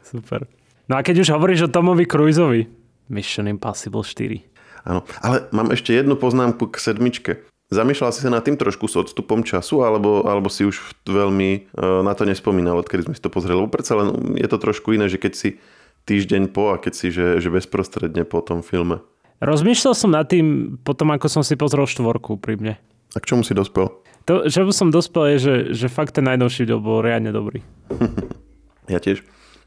Super. 0.00 0.48
No 0.86 0.94
a 0.94 1.02
keď 1.02 1.26
už 1.26 1.34
hovoríš 1.34 1.66
o 1.66 1.72
Tomovi 1.72 2.06
Cruiseovi, 2.06 2.70
Mission 3.10 3.50
Impossible 3.50 4.06
4. 4.06 4.86
Áno, 4.86 5.02
ale 5.18 5.50
mám 5.50 5.74
ešte 5.74 5.90
jednu 5.90 6.14
poznámku 6.14 6.70
k 6.70 6.78
sedmičke. 6.78 7.32
Zamýšľal 7.74 8.14
si 8.14 8.22
sa 8.22 8.30
nad 8.30 8.46
tým 8.46 8.54
trošku 8.54 8.86
s 8.86 8.94
odstupom 8.94 9.42
času, 9.42 9.82
alebo, 9.82 10.22
alebo 10.22 10.46
si 10.46 10.62
už 10.62 10.78
veľmi 11.02 11.74
uh, 11.74 12.06
na 12.06 12.14
to 12.14 12.22
nespomínal, 12.22 12.78
odkedy 12.78 13.10
sme 13.10 13.18
si 13.18 13.22
to 13.22 13.26
pozreli? 13.26 13.58
Lebo 13.58 13.74
predsa 13.74 13.98
len 13.98 14.38
je 14.38 14.46
to 14.46 14.62
trošku 14.62 14.94
iné, 14.94 15.10
že 15.10 15.18
keď 15.18 15.32
si 15.34 15.58
týždeň 16.06 16.54
po 16.54 16.70
a 16.70 16.78
keď 16.78 16.92
si 16.94 17.10
že, 17.10 17.42
že 17.42 17.50
bezprostredne 17.50 18.22
po 18.22 18.38
tom 18.38 18.62
filme. 18.62 19.02
Rozmýšľal 19.42 19.94
som 19.98 20.14
nad 20.14 20.30
tým 20.30 20.78
potom, 20.86 21.10
ako 21.10 21.26
som 21.26 21.42
si 21.42 21.58
pozrel 21.58 21.90
štvorku 21.90 22.38
pri 22.38 22.54
mne. 22.54 22.74
A 23.12 23.18
k 23.18 23.26
čomu 23.26 23.42
si 23.42 23.58
dospel? 23.58 23.90
To, 24.30 24.46
že 24.46 24.62
som 24.70 24.94
dospel 24.94 25.34
je, 25.34 25.36
že, 25.38 25.54
že 25.74 25.86
fakt 25.90 26.14
ten 26.14 26.22
najnovší 26.30 26.70
diel 26.70 26.78
bol 26.78 27.02
riadne 27.02 27.34
dobrý. 27.34 27.66
ja 28.94 29.02
tiež. 29.02 29.26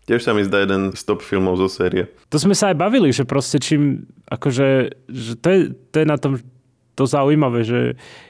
Tiež 0.09 0.25
sa 0.25 0.33
mi 0.33 0.41
zdá 0.41 0.65
jeden 0.65 0.97
z 0.97 1.01
top 1.05 1.21
filmov 1.21 1.61
zo 1.61 1.69
série. 1.69 2.09
To 2.33 2.41
sme 2.41 2.57
sa 2.57 2.73
aj 2.73 2.81
bavili, 2.81 3.13
že 3.13 3.29
proste 3.29 3.61
čím, 3.61 4.09
akože, 4.25 4.97
že 5.05 5.33
to 5.37 5.47
je, 5.53 5.59
to 5.93 5.95
je 6.01 6.07
na 6.09 6.17
tom 6.17 6.41
to 6.97 7.05
zaujímavé, 7.05 7.61
že 7.61 7.79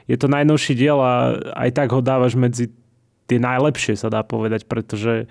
je 0.04 0.16
to 0.20 0.28
najnovší 0.28 0.76
diel 0.76 1.00
a 1.00 1.40
aj 1.56 1.70
tak 1.72 1.88
ho 1.90 2.04
dávaš 2.04 2.36
medzi 2.36 2.68
tie 3.24 3.40
najlepšie, 3.40 3.96
sa 3.96 4.12
dá 4.12 4.20
povedať, 4.20 4.68
pretože 4.68 5.24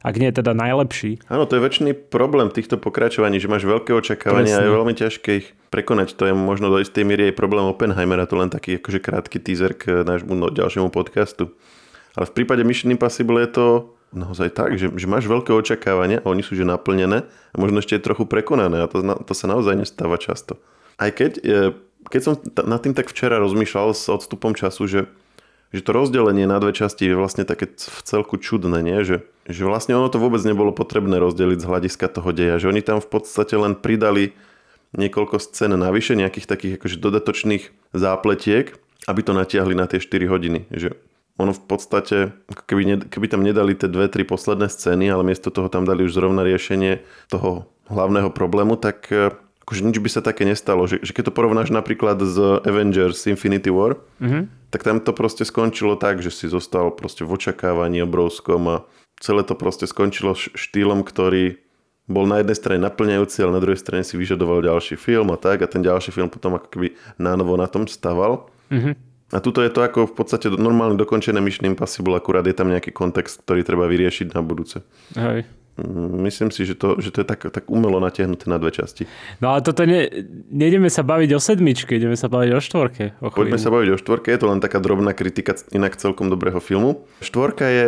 ak 0.00 0.16
nie 0.16 0.32
je 0.32 0.40
teda 0.40 0.56
najlepší. 0.56 1.20
Áno, 1.28 1.44
to 1.44 1.60
je 1.60 1.64
väčšiný 1.68 1.92
problém 2.08 2.48
týchto 2.48 2.80
pokračovaní, 2.80 3.36
že 3.36 3.52
máš 3.52 3.68
veľké 3.68 3.92
očakávania 3.92 4.56
a 4.56 4.64
je 4.64 4.72
veľmi 4.72 4.94
ťažké 4.96 5.30
ich 5.44 5.52
prekonať. 5.68 6.16
To 6.16 6.24
je 6.24 6.32
možno 6.32 6.72
do 6.72 6.80
istej 6.80 7.04
miery 7.04 7.28
aj 7.30 7.36
problém 7.36 7.68
Oppenheimera, 7.68 8.24
to 8.24 8.40
len 8.40 8.48
taký 8.48 8.80
akože 8.80 9.04
krátky 9.04 9.36
teaser 9.36 9.76
k 9.76 10.00
nášmu 10.00 10.32
no, 10.32 10.48
ďalšiemu 10.48 10.88
podcastu. 10.88 11.52
Ale 12.16 12.24
v 12.24 12.32
prípade 12.32 12.64
Mission 12.64 12.90
Impossible 12.90 13.44
je 13.44 13.50
to 13.52 13.66
naozaj 14.10 14.50
tak, 14.50 14.74
že, 14.76 14.90
že 14.90 15.06
máš 15.06 15.30
veľké 15.30 15.54
očakávania 15.54 16.22
oni 16.26 16.42
sú 16.42 16.58
že 16.58 16.66
naplnené 16.66 17.26
a 17.26 17.56
možno 17.56 17.78
ešte 17.78 17.96
je 17.98 18.06
trochu 18.06 18.26
prekonané 18.26 18.82
a 18.82 18.90
to, 18.90 19.02
to 19.02 19.32
sa 19.34 19.46
naozaj 19.46 19.78
nestáva 19.78 20.18
často. 20.18 20.58
Aj 20.98 21.14
keď, 21.14 21.32
e, 21.40 21.72
keď 22.10 22.20
som 22.20 22.34
nad 22.66 22.82
tým 22.82 22.92
tak 22.92 23.08
včera 23.08 23.38
rozmýšľal 23.38 23.94
s 23.94 24.10
odstupom 24.10 24.52
času, 24.58 24.84
že, 24.90 25.00
že 25.70 25.80
to 25.86 25.94
rozdelenie 25.94 26.44
na 26.44 26.58
dve 26.58 26.74
časti 26.74 27.06
je 27.06 27.14
vlastne 27.14 27.46
také 27.46 27.70
v 27.70 28.00
celku 28.02 28.36
čudné, 28.36 28.82
nie? 28.82 28.98
Že, 29.06 29.22
že 29.46 29.62
vlastne 29.62 29.94
ono 29.94 30.10
to 30.10 30.18
vôbec 30.18 30.42
nebolo 30.42 30.74
potrebné 30.74 31.22
rozdeliť 31.22 31.58
z 31.62 31.68
hľadiska 31.70 32.06
toho 32.10 32.30
deja, 32.34 32.58
že 32.58 32.68
oni 32.68 32.82
tam 32.82 32.98
v 32.98 33.08
podstate 33.08 33.54
len 33.54 33.78
pridali 33.78 34.34
niekoľko 34.98 35.38
scén 35.38 35.70
navyše, 35.78 36.18
nejakých 36.18 36.50
takých 36.50 36.72
akože 36.82 36.96
dodatočných 36.98 37.64
zápletiek, 37.94 38.74
aby 39.06 39.20
to 39.22 39.32
natiahli 39.32 39.78
na 39.78 39.86
tie 39.86 40.02
4 40.02 40.26
hodiny. 40.26 40.66
Že 40.74 40.98
ono 41.40 41.56
v 41.56 41.62
podstate, 41.64 42.16
keby, 42.68 42.82
ne, 42.84 42.96
keby 43.00 43.26
tam 43.32 43.40
nedali 43.40 43.72
tie 43.72 43.88
dve, 43.88 44.12
tri 44.12 44.22
posledné 44.28 44.68
scény, 44.68 45.08
ale 45.08 45.24
miesto 45.24 45.48
toho 45.48 45.72
tam 45.72 45.88
dali 45.88 46.04
už 46.04 46.12
zrovna 46.12 46.44
riešenie 46.44 47.00
toho 47.32 47.66
hlavného 47.88 48.30
problému, 48.30 48.76
tak 48.76 49.08
e, 49.10 49.34
akože 49.66 49.82
nič 49.82 49.98
by 49.98 50.10
sa 50.12 50.22
také 50.22 50.46
nestalo. 50.46 50.86
Že, 50.86 51.02
že 51.02 51.12
keď 51.16 51.30
to 51.30 51.36
porovnáš 51.36 51.74
napríklad 51.74 52.22
z 52.22 52.62
Avengers 52.62 53.26
Infinity 53.26 53.72
War, 53.72 53.98
mm-hmm. 54.22 54.70
tak 54.70 54.86
tam 54.86 55.02
to 55.02 55.10
proste 55.10 55.42
skončilo 55.42 55.98
tak, 55.98 56.22
že 56.22 56.30
si 56.30 56.46
zostal 56.46 56.94
proste 56.94 57.26
v 57.26 57.34
očakávaní 57.34 58.04
obrovskom 58.04 58.62
a 58.68 58.76
celé 59.18 59.42
to 59.42 59.58
proste 59.58 59.90
skončilo 59.90 60.34
štýlom, 60.36 61.02
ktorý 61.02 61.58
bol 62.10 62.26
na 62.26 62.42
jednej 62.42 62.58
strane 62.58 62.80
naplňajúci, 62.82 63.38
ale 63.46 63.54
na 63.54 63.62
druhej 63.62 63.78
strane 63.78 64.02
si 64.02 64.18
vyžadoval 64.18 64.66
ďalší 64.66 64.98
film 64.98 65.30
a 65.30 65.38
tak 65.38 65.62
a 65.62 65.70
ten 65.70 65.86
ďalší 65.86 66.10
film 66.10 66.26
potom 66.26 66.58
ako 66.58 66.66
keby 66.66 66.98
nánovo 67.22 67.54
na 67.54 67.70
tom 67.70 67.86
staval. 67.86 68.50
Mm-hmm. 68.74 69.09
A 69.30 69.38
tuto 69.38 69.62
je 69.62 69.70
to 69.70 69.80
ako 69.86 70.10
v 70.10 70.14
podstate 70.14 70.50
normálne 70.50 70.98
dokončené 70.98 71.38
Mission 71.38 71.70
Impossible, 71.70 72.18
akurát 72.18 72.42
je 72.42 72.54
tam 72.54 72.66
nejaký 72.66 72.90
kontext, 72.90 73.46
ktorý 73.46 73.62
treba 73.62 73.86
vyriešiť 73.86 74.34
na 74.34 74.42
budúce. 74.42 74.82
Hej. 75.14 75.46
Mm, 75.78 76.26
myslím 76.26 76.50
si, 76.50 76.66
že 76.66 76.74
to, 76.74 76.98
že 76.98 77.14
to 77.14 77.22
je 77.22 77.26
tak, 77.26 77.46
tak 77.46 77.64
umelo 77.70 78.02
natiahnuté 78.02 78.50
na 78.50 78.58
dve 78.58 78.74
časti. 78.74 79.06
No 79.38 79.54
ale 79.54 79.62
toto 79.62 79.86
ne, 79.86 80.10
nejdeme 80.50 80.90
sa 80.90 81.06
baviť 81.06 81.30
o 81.32 81.40
sedmičke, 81.40 81.94
ideme 81.94 82.18
sa 82.18 82.26
baviť 82.26 82.50
o 82.52 82.60
štvorke. 82.60 83.04
O 83.22 83.30
Poďme 83.30 83.56
sa 83.56 83.70
baviť 83.70 83.88
o 83.94 84.00
štvorke, 84.00 84.34
je 84.34 84.40
to 84.42 84.50
len 84.50 84.58
taká 84.58 84.82
drobná 84.82 85.14
kritika 85.14 85.54
inak 85.70 85.94
celkom 85.96 86.26
dobrého 86.28 86.58
filmu. 86.58 87.06
Štvorka 87.22 87.64
je 87.70 87.84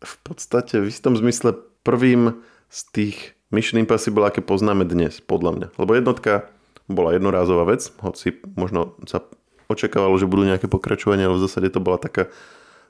v 0.00 0.14
podstate 0.24 0.80
v 0.80 0.88
istom 0.88 1.12
zmysle 1.12 1.60
prvým 1.84 2.40
z 2.72 2.80
tých 2.96 3.16
Mission 3.52 3.82
Impossible, 3.82 4.24
aké 4.24 4.40
poznáme 4.40 4.88
dnes, 4.88 5.20
podľa 5.20 5.50
mňa. 5.52 5.68
Lebo 5.76 5.92
jednotka 5.92 6.48
bola 6.90 7.14
jednorázová 7.14 7.68
vec, 7.70 7.86
hoci 8.02 8.38
možno 8.58 8.98
sa 9.06 9.22
očakávalo, 9.70 10.18
že 10.18 10.26
budú 10.26 10.44
nejaké 10.44 10.66
pokračovania, 10.66 11.30
ale 11.30 11.38
v 11.38 11.44
zásade 11.46 11.70
to 11.70 11.78
bola 11.78 11.96
taká 11.96 12.26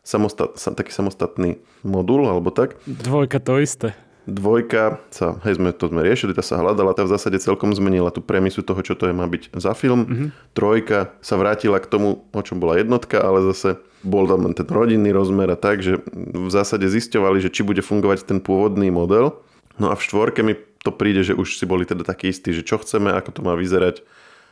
samostat, 0.02 0.56
taký 0.56 0.90
samostatný 0.90 1.60
modul, 1.84 2.24
alebo 2.24 2.48
tak. 2.48 2.80
Dvojka 2.88 3.38
to 3.38 3.60
isté. 3.60 3.88
Dvojka 4.28 5.00
sa, 5.08 5.40
hej, 5.48 5.56
sme, 5.56 5.72
to 5.72 5.88
sme 5.88 6.04
riešili, 6.04 6.36
tá 6.36 6.44
sa 6.44 6.60
hľadala, 6.60 6.92
tá 6.92 7.08
v 7.08 7.12
zásade 7.12 7.40
celkom 7.40 7.72
zmenila 7.72 8.12
tú 8.12 8.20
premisu 8.20 8.60
toho, 8.60 8.78
čo 8.84 8.92
to 8.94 9.08
je 9.08 9.16
má 9.16 9.24
byť 9.24 9.56
za 9.56 9.72
film. 9.72 10.06
Mm-hmm. 10.06 10.28
Trojka 10.52 11.16
sa 11.24 11.34
vrátila 11.40 11.80
k 11.80 11.88
tomu, 11.88 12.28
o 12.30 12.42
čom 12.44 12.60
bola 12.60 12.76
jednotka, 12.76 13.16
ale 13.16 13.42
zase 13.48 13.80
bol 14.04 14.28
tam 14.28 14.44
ten 14.52 14.68
rodinný 14.68 15.10
rozmer 15.12 15.48
a 15.50 15.58
tak, 15.58 15.80
že 15.80 16.04
v 16.14 16.50
zásade 16.52 16.84
zisťovali, 16.88 17.40
že 17.40 17.52
či 17.52 17.64
bude 17.64 17.80
fungovať 17.80 18.28
ten 18.28 18.38
pôvodný 18.44 18.92
model. 18.92 19.40
No 19.80 19.88
a 19.88 19.96
v 19.96 20.04
štvorke 20.04 20.44
mi 20.44 20.54
to 20.84 20.92
príde, 20.92 21.24
že 21.24 21.36
už 21.36 21.56
si 21.56 21.64
boli 21.64 21.84
teda 21.88 22.04
takí 22.04 22.28
istí, 22.32 22.52
že 22.52 22.64
čo 22.64 22.80
chceme, 22.80 23.12
ako 23.12 23.30
to 23.36 23.40
má 23.44 23.56
vyzerať, 23.56 24.04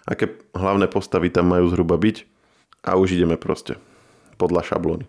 aké 0.09 0.33
hlavné 0.57 0.89
postavy 0.89 1.29
tam 1.29 1.53
majú 1.53 1.69
zhruba 1.69 2.01
byť 2.01 2.25
a 2.89 2.97
už 2.97 3.21
ideme 3.21 3.37
proste 3.37 3.77
podľa 4.41 4.65
šablóny. 4.65 5.05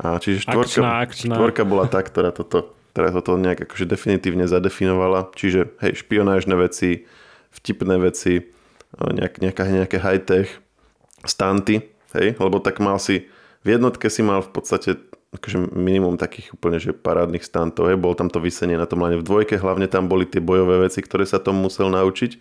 A 0.00 0.16
čiže 0.16 0.48
štvorka, 0.48 0.80
akčná, 0.80 0.90
akčná. 1.04 1.34
štvorka 1.36 1.62
bola 1.68 1.84
tá, 1.84 2.00
ktorá 2.00 2.32
toto, 2.32 2.72
ktorá 2.96 3.12
toto 3.12 3.36
nejak 3.36 3.68
akože 3.68 3.84
definitívne 3.84 4.48
zadefinovala. 4.48 5.28
Čiže 5.36 5.76
hej, 5.84 6.00
špionážne 6.00 6.56
veci, 6.56 7.04
vtipné 7.52 8.00
veci, 8.00 8.48
nejak, 8.96 9.44
nejaká, 9.44 9.62
nejaké 9.68 9.96
high-tech, 10.00 10.48
stanty, 11.28 11.84
hej, 12.16 12.40
lebo 12.40 12.64
tak 12.64 12.80
mal 12.80 12.96
si, 12.96 13.28
v 13.60 13.76
jednotke 13.76 14.08
si 14.08 14.24
mal 14.24 14.40
v 14.40 14.50
podstate 14.56 14.96
akože 15.30 15.70
minimum 15.76 16.18
takých 16.18 16.58
úplne 16.58 16.82
že 16.82 16.90
parádnych 16.90 17.44
stantov, 17.44 17.92
hej, 17.92 18.00
bol 18.00 18.16
tam 18.16 18.32
to 18.32 18.42
vysenie 18.42 18.74
na 18.74 18.88
tom 18.88 19.04
len 19.04 19.20
v 19.20 19.26
dvojke, 19.26 19.60
hlavne 19.60 19.86
tam 19.86 20.10
boli 20.10 20.26
tie 20.26 20.42
bojové 20.42 20.88
veci, 20.88 21.04
ktoré 21.04 21.22
sa 21.28 21.38
tom 21.38 21.60
musel 21.60 21.92
naučiť 21.92 22.40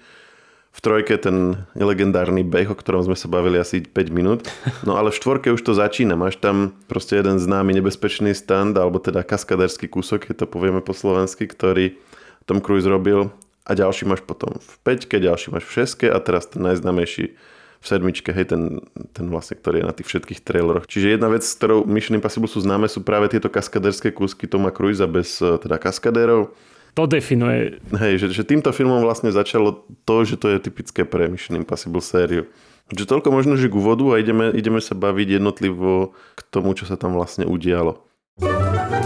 v 0.69 0.79
trojke 0.85 1.17
ten 1.17 1.65
legendárny 1.73 2.45
beh, 2.45 2.69
o 2.71 2.77
ktorom 2.77 3.03
sme 3.03 3.17
sa 3.17 3.25
bavili 3.25 3.57
asi 3.57 3.81
5 3.81 4.13
minút. 4.13 4.47
No 4.85 4.95
ale 4.95 5.09
v 5.09 5.17
štvorke 5.17 5.49
už 5.49 5.65
to 5.65 5.73
začína. 5.73 6.13
Máš 6.13 6.37
tam 6.37 6.77
proste 6.85 7.17
jeden 7.17 7.41
známy 7.41 7.73
nebezpečný 7.81 8.31
stand, 8.37 8.77
alebo 8.77 9.01
teda 9.01 9.25
kaskaderský 9.25 9.89
kúsok, 9.89 10.29
keď 10.29 10.45
to 10.45 10.47
povieme 10.47 10.79
po 10.79 10.93
slovensky, 10.93 11.49
ktorý 11.49 11.97
Tom 12.45 12.61
Cruise 12.61 12.87
robil. 12.87 13.33
A 13.69 13.77
ďalší 13.77 14.09
máš 14.09 14.25
potom 14.25 14.57
v 14.57 14.73
peťke, 14.81 15.21
ďalší 15.21 15.53
máš 15.53 15.69
v 15.69 15.83
šeske 15.83 16.07
a 16.09 16.17
teraz 16.17 16.49
ten 16.49 16.65
najznámejší 16.65 17.37
v 17.79 17.85
sedmičke, 17.85 18.35
hej, 18.35 18.51
ten, 18.51 18.83
ten 19.15 19.31
vlastne, 19.31 19.55
ktorý 19.55 19.83
je 19.83 19.87
na 19.87 19.95
tých 19.95 20.09
všetkých 20.11 20.43
traileroch. 20.43 20.89
Čiže 20.89 21.15
jedna 21.15 21.31
vec, 21.31 21.47
s 21.47 21.55
ktorou 21.55 21.87
Mission 21.87 22.19
Impossible 22.19 22.51
sú 22.51 22.59
známe, 22.59 22.91
sú 22.91 23.05
práve 23.07 23.31
tieto 23.31 23.47
kaskaderské 23.47 24.11
kúsky 24.11 24.51
Toma 24.51 24.73
Cruisa 24.73 25.07
bez 25.07 25.39
eh, 25.39 25.55
teda 25.61 25.79
kaskadérov 25.79 26.51
to 26.99 27.07
definuje. 27.07 27.79
Hej, 27.95 28.27
že, 28.27 28.27
že 28.35 28.43
týmto 28.43 28.75
filmom 28.75 28.99
vlastne 28.99 29.31
začalo 29.31 29.87
to, 30.03 30.15
že 30.27 30.35
to 30.35 30.51
je 30.51 30.59
typické 30.59 31.07
pre 31.07 31.31
Mission 31.31 31.55
Impossible 31.55 32.03
sériu. 32.03 32.43
Že 32.91 33.07
toľko 33.07 33.29
možno, 33.31 33.55
že 33.55 33.71
k 33.71 33.77
úvodu 33.79 34.03
a 34.11 34.19
ideme, 34.19 34.51
ideme 34.51 34.83
sa 34.83 34.99
baviť 34.99 35.39
jednotlivo 35.39 36.11
k 36.35 36.39
tomu, 36.51 36.75
čo 36.75 36.83
sa 36.83 36.99
tam 36.99 37.15
vlastne 37.15 37.47
udialo. 37.47 38.03
Tom 38.39 38.99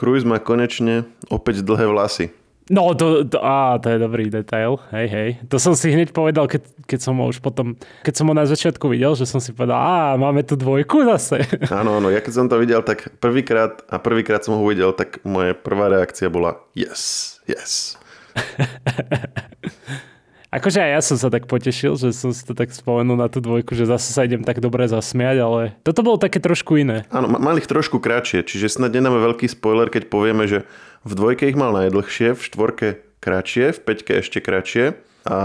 Cruise 0.00 0.24
má 0.24 0.40
konečne 0.40 1.04
opäť 1.28 1.60
dlhé 1.60 1.84
vlasy. 1.92 2.32
No, 2.72 2.94
to, 2.94 3.26
to, 3.26 3.36
á, 3.42 3.76
to 3.82 3.90
je 3.90 3.98
dobrý 3.98 4.30
detail, 4.30 4.78
hej, 4.94 5.06
hej. 5.10 5.30
To 5.50 5.58
som 5.58 5.74
si 5.74 5.90
hneď 5.90 6.14
povedal, 6.14 6.46
keď, 6.46 6.62
keď 6.86 7.00
som 7.02 7.18
ho 7.18 7.26
už 7.28 7.42
potom, 7.42 7.74
keď 8.06 8.14
som 8.14 8.30
ho 8.30 8.34
na 8.34 8.46
začiatku 8.46 8.86
videl, 8.86 9.12
že 9.18 9.26
som 9.26 9.42
si 9.42 9.50
povedal, 9.50 9.76
á, 9.76 10.14
máme 10.14 10.46
tu 10.46 10.54
dvojku 10.54 11.02
zase. 11.04 11.44
Áno, 11.68 11.98
áno, 11.98 12.08
ja 12.14 12.22
keď 12.22 12.32
som 12.32 12.46
to 12.46 12.56
videl, 12.62 12.80
tak 12.86 13.10
prvýkrát, 13.18 13.82
a 13.90 13.98
prvýkrát 13.98 14.40
som 14.40 14.54
ho 14.54 14.62
uvidel, 14.62 14.94
tak 14.94 15.18
moje 15.26 15.52
prvá 15.52 15.90
reakcia 15.90 16.30
bola 16.30 16.62
yes, 16.78 17.36
yes. 17.50 17.98
Akože 20.50 20.82
aj 20.82 20.90
ja 20.90 21.00
som 21.00 21.14
sa 21.14 21.30
tak 21.30 21.46
potešil, 21.46 21.94
že 21.94 22.10
som 22.10 22.34
si 22.34 22.42
to 22.42 22.58
tak 22.58 22.74
spomenul 22.74 23.14
na 23.14 23.30
tú 23.30 23.38
dvojku, 23.38 23.78
že 23.78 23.86
zase 23.86 24.10
sa 24.10 24.26
idem 24.26 24.42
tak 24.42 24.58
dobre 24.58 24.90
zasmiať, 24.90 25.36
ale 25.38 25.62
toto 25.86 26.02
bolo 26.02 26.18
také 26.18 26.42
trošku 26.42 26.74
iné. 26.74 27.06
Áno, 27.14 27.30
mal 27.30 27.54
ich 27.54 27.70
trošku 27.70 28.02
kratšie, 28.02 28.42
čiže 28.42 28.66
snad 28.66 28.90
nedáme 28.90 29.22
veľký 29.22 29.46
spoiler, 29.46 29.86
keď 29.86 30.10
povieme, 30.10 30.50
že 30.50 30.66
v 31.06 31.12
dvojke 31.14 31.46
ich 31.46 31.54
mal 31.54 31.70
najdlhšie, 31.70 32.34
v 32.34 32.40
štvorke 32.42 32.88
kratšie, 33.22 33.70
v 33.70 33.78
peťke 33.78 34.12
ešte 34.18 34.42
kratšie 34.42 34.84
a 35.22 35.38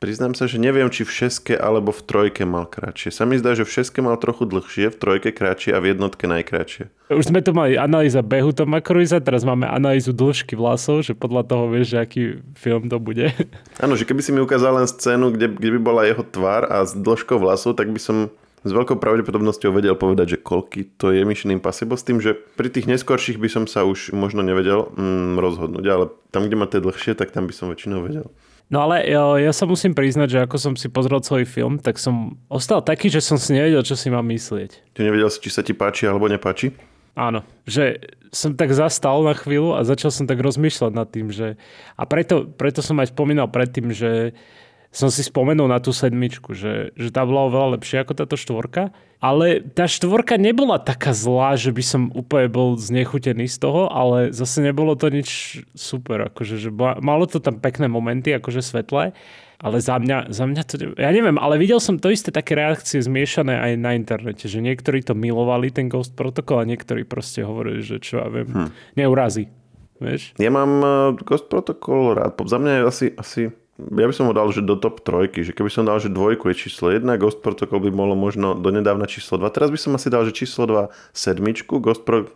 Priznám 0.00 0.32
sa, 0.32 0.48
že 0.48 0.56
neviem, 0.56 0.88
či 0.88 1.04
v 1.04 1.12
šeske 1.12 1.52
alebo 1.52 1.92
v 1.92 2.00
trojke 2.00 2.48
mal 2.48 2.64
kratšie. 2.64 3.12
Sa 3.12 3.28
mi 3.28 3.36
zdá, 3.36 3.52
že 3.52 3.68
v 3.68 3.72
šeske 3.76 4.00
mal 4.00 4.16
trochu 4.16 4.48
dlhšie, 4.48 4.88
v 4.88 4.96
trojke 4.96 5.28
kratšie 5.28 5.76
a 5.76 5.78
v 5.84 5.92
jednotke 5.92 6.24
najkratšie. 6.24 7.12
Už 7.12 7.28
sme 7.28 7.44
tu 7.44 7.52
mali 7.52 7.76
analýza 7.76 8.24
behu 8.24 8.48
Toma 8.56 8.80
Cruisa, 8.80 9.20
teraz 9.20 9.44
máme 9.44 9.68
analýzu 9.68 10.16
dĺžky 10.16 10.56
vlasov, 10.56 11.04
že 11.04 11.12
podľa 11.12 11.52
toho 11.52 11.68
vieš, 11.68 11.92
že 11.92 11.98
aký 12.00 12.22
film 12.56 12.88
to 12.88 12.96
bude. 12.96 13.28
Áno, 13.84 13.92
že 13.92 14.08
keby 14.08 14.24
si 14.24 14.32
mi 14.32 14.40
ukázal 14.40 14.80
len 14.80 14.88
scénu, 14.88 15.36
kde, 15.36 15.52
kde 15.52 15.68
by 15.76 15.80
bola 15.84 16.08
jeho 16.08 16.24
tvár 16.24 16.64
a 16.64 16.80
s 16.80 16.96
dĺžkou 16.96 17.36
vlasov, 17.36 17.76
tak 17.76 17.92
by 17.92 18.00
som 18.00 18.32
s 18.64 18.70
veľkou 18.72 18.96
pravdepodobnosťou 18.96 19.68
vedel 19.68 20.00
povedať, 20.00 20.36
že 20.36 20.38
koľky 20.40 20.96
to 20.96 21.12
je 21.12 21.28
Mission 21.28 21.52
Impossible, 21.52 22.00
s 22.00 22.08
tým, 22.08 22.24
že 22.24 22.40
pri 22.56 22.72
tých 22.72 22.88
neskorších 22.88 23.36
by 23.36 23.48
som 23.52 23.64
sa 23.68 23.84
už 23.84 24.16
možno 24.16 24.40
nevedel 24.40 24.88
mm, 24.96 25.36
rozhodnúť, 25.36 25.84
ale 25.92 26.04
tam, 26.32 26.48
kde 26.48 26.56
má 26.56 26.64
tie 26.64 26.80
dlhšie, 26.80 27.12
tak 27.16 27.36
tam 27.36 27.44
by 27.44 27.52
som 27.52 27.68
väčšinou 27.68 28.00
vedel. 28.00 28.32
No 28.70 28.86
ale 28.86 29.02
ja, 29.02 29.50
ja 29.50 29.50
sa 29.50 29.66
musím 29.66 29.98
priznať, 29.98 30.28
že 30.30 30.38
ako 30.46 30.56
som 30.56 30.72
si 30.78 30.86
pozrel 30.86 31.18
celý 31.26 31.42
film, 31.42 31.82
tak 31.82 31.98
som 31.98 32.38
ostal 32.46 32.78
taký, 32.78 33.10
že 33.10 33.18
som 33.18 33.34
si 33.34 33.50
nevedel, 33.50 33.82
čo 33.82 33.98
si 33.98 34.14
mám 34.14 34.22
myslieť. 34.30 34.94
Ty 34.94 35.10
nevedel 35.10 35.26
si, 35.26 35.42
či 35.42 35.50
sa 35.50 35.66
ti 35.66 35.74
páči 35.74 36.06
alebo 36.06 36.30
nepáči? 36.30 36.70
Áno, 37.18 37.42
že 37.66 37.98
som 38.30 38.54
tak 38.54 38.70
zastal 38.70 39.26
na 39.26 39.34
chvíľu 39.34 39.74
a 39.74 39.82
začal 39.82 40.14
som 40.14 40.30
tak 40.30 40.38
rozmýšľať 40.38 40.92
nad 40.94 41.10
tým, 41.10 41.34
že... 41.34 41.58
A 41.98 42.06
preto, 42.06 42.46
preto 42.46 42.78
som 42.78 42.94
aj 43.02 43.10
spomínal 43.10 43.50
predtým, 43.50 43.90
že 43.90 44.38
som 44.90 45.06
si 45.06 45.22
spomenul 45.22 45.70
na 45.70 45.78
tú 45.78 45.94
sedmičku, 45.94 46.50
že, 46.50 46.90
že 46.98 47.14
tá 47.14 47.22
bola 47.22 47.46
oveľa 47.46 47.78
lepšia 47.78 48.02
ako 48.02 48.12
táto 48.18 48.34
štvorka. 48.34 48.90
Ale 49.22 49.62
tá 49.62 49.86
štvorka 49.86 50.34
nebola 50.34 50.82
taká 50.82 51.14
zlá, 51.14 51.54
že 51.54 51.70
by 51.70 51.82
som 51.84 52.02
úplne 52.10 52.50
bol 52.50 52.74
znechutený 52.74 53.46
z 53.46 53.62
toho, 53.62 53.86
ale 53.86 54.34
zase 54.34 54.64
nebolo 54.64 54.98
to 54.98 55.12
nič 55.12 55.62
super. 55.78 56.26
Akože, 56.32 56.58
že 56.58 56.74
bola, 56.74 56.98
malo 56.98 57.28
to 57.30 57.38
tam 57.38 57.62
pekné 57.62 57.86
momenty, 57.86 58.34
akože 58.34 58.64
svetlé. 58.64 59.14
Ale 59.60 59.76
za 59.76 60.00
mňa, 60.00 60.32
za 60.32 60.48
mňa 60.48 60.62
to... 60.64 60.74
Ja 60.96 61.12
neviem, 61.12 61.36
ale 61.36 61.60
videl 61.60 61.84
som 61.84 62.00
to 62.00 62.08
isté 62.08 62.32
také 62.32 62.56
reakcie 62.56 62.96
zmiešané 62.96 63.60
aj 63.60 63.72
na 63.76 63.92
internete, 63.92 64.48
že 64.48 64.64
niektorí 64.64 65.04
to 65.04 65.12
milovali, 65.12 65.68
ten 65.68 65.92
Ghost 65.92 66.16
Protocol, 66.16 66.64
a 66.64 66.68
niektorí 66.72 67.04
proste 67.04 67.44
hovorili, 67.44 67.84
že 67.84 68.00
čo 68.00 68.24
ja 68.24 68.28
viem, 68.32 68.48
hm. 68.48 68.68
neurazí. 68.96 69.52
Vieš? 70.00 70.32
Ja 70.40 70.48
mám 70.48 70.72
uh, 70.80 71.12
Ghost 71.28 71.52
Protocol 71.52 72.16
rád. 72.16 72.40
Za 72.40 72.56
mňa 72.56 72.72
je 72.72 72.82
asi, 72.88 73.06
asi 73.20 73.42
ja 73.88 74.06
by 74.06 74.14
som 74.14 74.28
ho 74.28 74.34
dal, 74.36 74.48
že 74.52 74.60
do 74.60 74.76
top 74.76 75.00
trojky, 75.00 75.40
že 75.40 75.56
keby 75.56 75.70
som 75.72 75.88
dal, 75.88 75.96
že 75.96 76.12
dvojku 76.12 76.52
je 76.52 76.68
číslo 76.68 76.92
1, 76.92 77.06
Ghost 77.16 77.40
Protocol 77.40 77.80
by 77.80 77.90
bolo 77.94 78.12
možno 78.12 78.52
donedávna 78.52 79.08
číslo 79.08 79.40
2. 79.40 79.48
Teraz 79.54 79.68
by 79.72 79.78
som 79.80 79.92
asi 79.96 80.12
dal, 80.12 80.28
že 80.28 80.36
číslo 80.36 80.68
2 80.68 80.92
sedmičku, 81.16 81.80
Ghost, 81.80 82.04
Pro, 82.04 82.28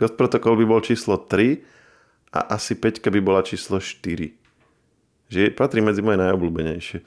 Ghost 0.00 0.16
Protocol 0.16 0.56
by 0.56 0.64
bol 0.64 0.80
číslo 0.80 1.20
3 1.20 1.60
a 2.32 2.56
asi 2.56 2.76
5 2.76 3.04
by 3.04 3.20
bola 3.20 3.44
číslo 3.44 3.78
4. 3.78 4.32
Že 5.26 5.52
patrí 5.58 5.82
medzi 5.82 6.00
moje 6.00 6.22
najobľúbenejšie. 6.22 6.98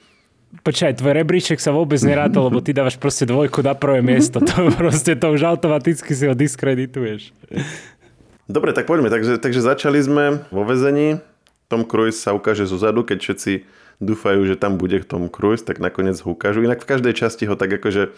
Počkaj, 0.50 0.98
tvoj 0.98 1.14
rebríček 1.14 1.62
sa 1.62 1.70
vôbec 1.70 2.02
neráta, 2.02 2.42
lebo 2.42 2.58
ty 2.58 2.74
dávaš 2.74 2.98
proste 2.98 3.22
dvojku 3.22 3.62
na 3.62 3.78
prvé 3.78 4.02
miesto. 4.02 4.42
To 4.42 4.66
proste 4.82 5.14
to 5.14 5.30
už 5.30 5.46
automaticky 5.46 6.10
si 6.10 6.26
ho 6.26 6.34
diskredituješ. 6.34 7.30
Dobre, 8.50 8.74
tak 8.74 8.90
poďme. 8.90 9.14
Takže, 9.14 9.38
takže 9.38 9.62
začali 9.62 10.02
sme 10.02 10.42
vo 10.50 10.66
vezení. 10.66 11.22
Tom 11.70 11.86
Cruise 11.86 12.18
sa 12.18 12.34
ukáže 12.34 12.66
zo 12.66 12.74
zadu, 12.74 13.06
keď 13.06 13.22
všetci 13.22 13.52
dúfajú, 14.02 14.42
že 14.42 14.58
tam 14.58 14.74
bude 14.74 14.98
Tom 15.06 15.30
Cruise, 15.30 15.62
tak 15.62 15.78
nakoniec 15.78 16.18
ho 16.18 16.34
ukážu. 16.34 16.66
Inak 16.66 16.82
v 16.82 16.90
každej 16.90 17.14
časti 17.14 17.46
ho 17.46 17.54
tak 17.54 17.70
akože 17.70 18.10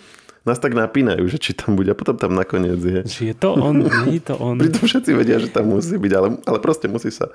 nás 0.49 0.59
tak 0.59 0.73
napínajú, 0.73 1.29
že 1.29 1.39
či 1.39 1.53
tam 1.53 1.77
bude 1.77 1.93
a 1.93 1.99
potom 1.99 2.17
tam 2.17 2.33
nakoniec 2.33 2.81
je. 2.81 3.01
Či 3.05 3.23
je 3.31 3.37
to 3.37 3.55
on, 3.55 3.85
nie 4.09 4.19
je 4.19 4.25
to 4.33 4.35
on. 4.41 4.57
Pritom 4.57 4.89
všetci 4.89 5.11
vedia, 5.13 5.37
že 5.37 5.53
tam 5.53 5.69
musí 5.69 5.95
byť, 6.01 6.13
ale, 6.17 6.29
ale 6.49 6.59
proste 6.59 6.89
musí 6.89 7.13
sa, 7.13 7.31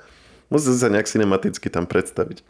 musí 0.50 0.74
sa 0.74 0.90
nejak 0.90 1.08
cinematicky 1.08 1.70
tam 1.70 1.86
predstaviť. 1.86 2.42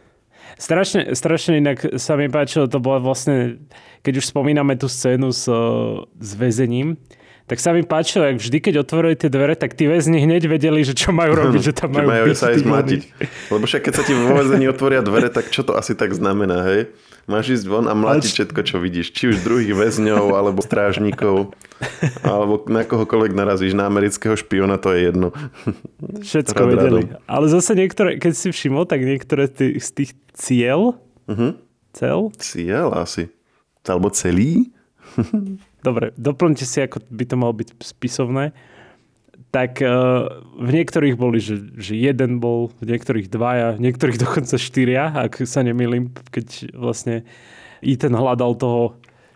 Strašne, 0.58 1.14
strašne 1.14 1.62
inak 1.62 2.00
sa 2.02 2.18
mi 2.18 2.32
páčilo, 2.32 2.66
to 2.66 2.82
bolo 2.82 3.04
vlastne, 3.04 3.62
keď 4.02 4.24
už 4.24 4.32
spomíname 4.32 4.74
tú 4.80 4.90
scénu 4.90 5.30
s, 5.30 5.46
s 6.18 6.32
väzením, 6.34 6.98
tak 7.48 7.64
sa 7.64 7.72
mi 7.72 7.80
páčilo, 7.80 8.28
jak 8.28 8.44
vždy, 8.44 8.58
keď 8.60 8.76
otvorili 8.84 9.16
tie 9.16 9.32
dvere, 9.32 9.56
tak 9.56 9.72
tí 9.72 9.88
väzni 9.88 10.20
hneď 10.20 10.52
vedeli, 10.52 10.84
že 10.84 10.92
čo 10.92 11.16
majú 11.16 11.32
robiť, 11.32 11.62
že 11.72 11.74
tam 11.74 11.96
majú, 11.96 12.12
majú 12.12 12.36
sa 12.36 12.52
aj 12.52 12.60
zmatiť. 12.60 13.02
Lebo 13.56 13.64
však 13.64 13.88
keď 13.88 13.94
sa 13.96 14.04
ti 14.04 14.12
vo 14.12 14.36
väzení 14.36 14.68
otvoria 14.68 15.00
dvere, 15.00 15.32
tak 15.32 15.48
čo 15.48 15.64
to 15.64 15.80
asi 15.80 15.96
tak 15.96 16.12
znamená, 16.12 16.68
hej? 16.68 16.92
Máš 17.24 17.60
ísť 17.60 17.66
von 17.72 17.88
a 17.88 17.96
mlatiť 17.96 18.32
všetko, 18.32 18.60
čo 18.68 18.80
vidíš. 18.84 19.16
Či 19.16 19.24
už 19.36 19.44
druhých 19.44 19.76
väzňov, 19.76 20.36
alebo 20.36 20.64
strážnikov, 20.64 21.56
alebo 22.24 22.64
na 22.72 22.88
kohokoľvek 22.88 23.32
narazíš. 23.36 23.76
Na 23.76 23.88
amerického 23.88 24.36
špiona 24.36 24.80
to 24.80 24.96
je 24.96 25.12
jedno. 25.12 25.36
Všetko 26.24 26.62
vedeli. 26.72 27.12
Ale 27.28 27.52
zase 27.52 27.76
niektoré, 27.76 28.16
keď 28.16 28.32
si 28.32 28.48
všimol, 28.52 28.88
tak 28.88 29.04
niektoré 29.04 29.52
z 29.52 29.88
tých 29.92 30.16
cieľ, 30.36 30.96
uh-huh. 31.28 31.60
cel? 31.92 32.32
Cieľ 32.40 32.96
asi. 32.96 33.28
Alebo 33.84 34.08
celý? 34.08 34.72
dobre, 35.84 36.14
doplňte 36.18 36.66
si, 36.66 36.80
ako 36.82 37.04
by 37.10 37.24
to 37.26 37.36
malo 37.38 37.54
byť 37.54 37.70
spisovné, 37.82 38.56
tak 39.52 39.80
uh, 39.80 40.44
v 40.60 40.70
niektorých 40.70 41.16
boli, 41.16 41.40
že, 41.40 41.58
že 41.80 41.96
jeden 41.96 42.44
bol, 42.44 42.70
v 42.84 42.94
niektorých 42.94 43.32
dvaja, 43.32 43.80
v 43.80 43.84
niektorých 43.90 44.18
dokonca 44.26 44.56
štyria, 44.60 45.14
ak 45.14 45.44
sa 45.48 45.64
nemýlim, 45.64 46.12
keď 46.32 46.74
vlastne 46.76 47.24
ten 47.82 48.14
hľadal 48.14 48.58
toho, 48.58 48.82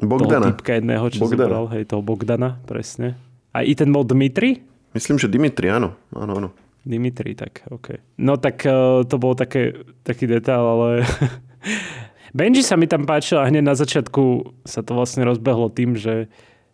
Bogdana. 0.02 0.50
toho 0.50 0.54
typka 0.54 0.72
jedného, 0.78 1.06
čo 1.14 1.26
Bogdana. 1.26 1.46
zobral, 1.46 1.66
hej, 1.78 1.84
toho 1.86 2.02
Bogdana, 2.02 2.50
presne. 2.66 3.16
A 3.54 3.62
i 3.62 3.78
ten 3.78 3.92
bol 3.94 4.02
Dmitri? 4.02 4.64
Myslím, 4.92 5.22
že 5.22 5.32
Dimitri, 5.32 5.72
áno. 5.72 5.96
áno, 6.12 6.34
áno. 6.36 6.50
Dimitri, 6.82 7.38
tak, 7.38 7.62
OK. 7.70 8.18
No 8.18 8.42
tak 8.42 8.66
uh, 8.66 9.06
to 9.06 9.16
bol 9.22 9.38
také, 9.38 9.86
taký 10.02 10.26
detail, 10.26 10.66
ale 10.66 10.90
Benji 12.32 12.64
sa 12.64 12.80
mi 12.80 12.88
tam 12.88 13.04
páčil 13.04 13.44
a 13.44 13.48
hneď 13.48 13.64
na 13.64 13.76
začiatku 13.76 14.56
sa 14.64 14.80
to 14.82 14.96
vlastne 14.96 15.28
rozbehlo 15.28 15.68
tým, 15.68 16.00
že 16.00 16.32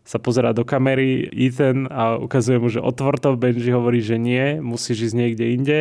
sa 0.08 0.24
pozerá 0.24 0.56
do 0.56 0.63
kamery 0.63 1.28
Ethan 1.36 1.91
a 1.91 2.15
ukazuje 2.15 2.58
mu, 2.63 2.72
že 2.72 2.80
otvor 2.80 3.20
to. 3.20 3.36
Benji 3.36 3.76
hovorí, 3.76 4.00
že 4.00 4.15
nie, 4.15 4.63
musíš 4.63 5.12
ísť 5.12 5.15
niekde 5.20 5.46
inde. 5.52 5.78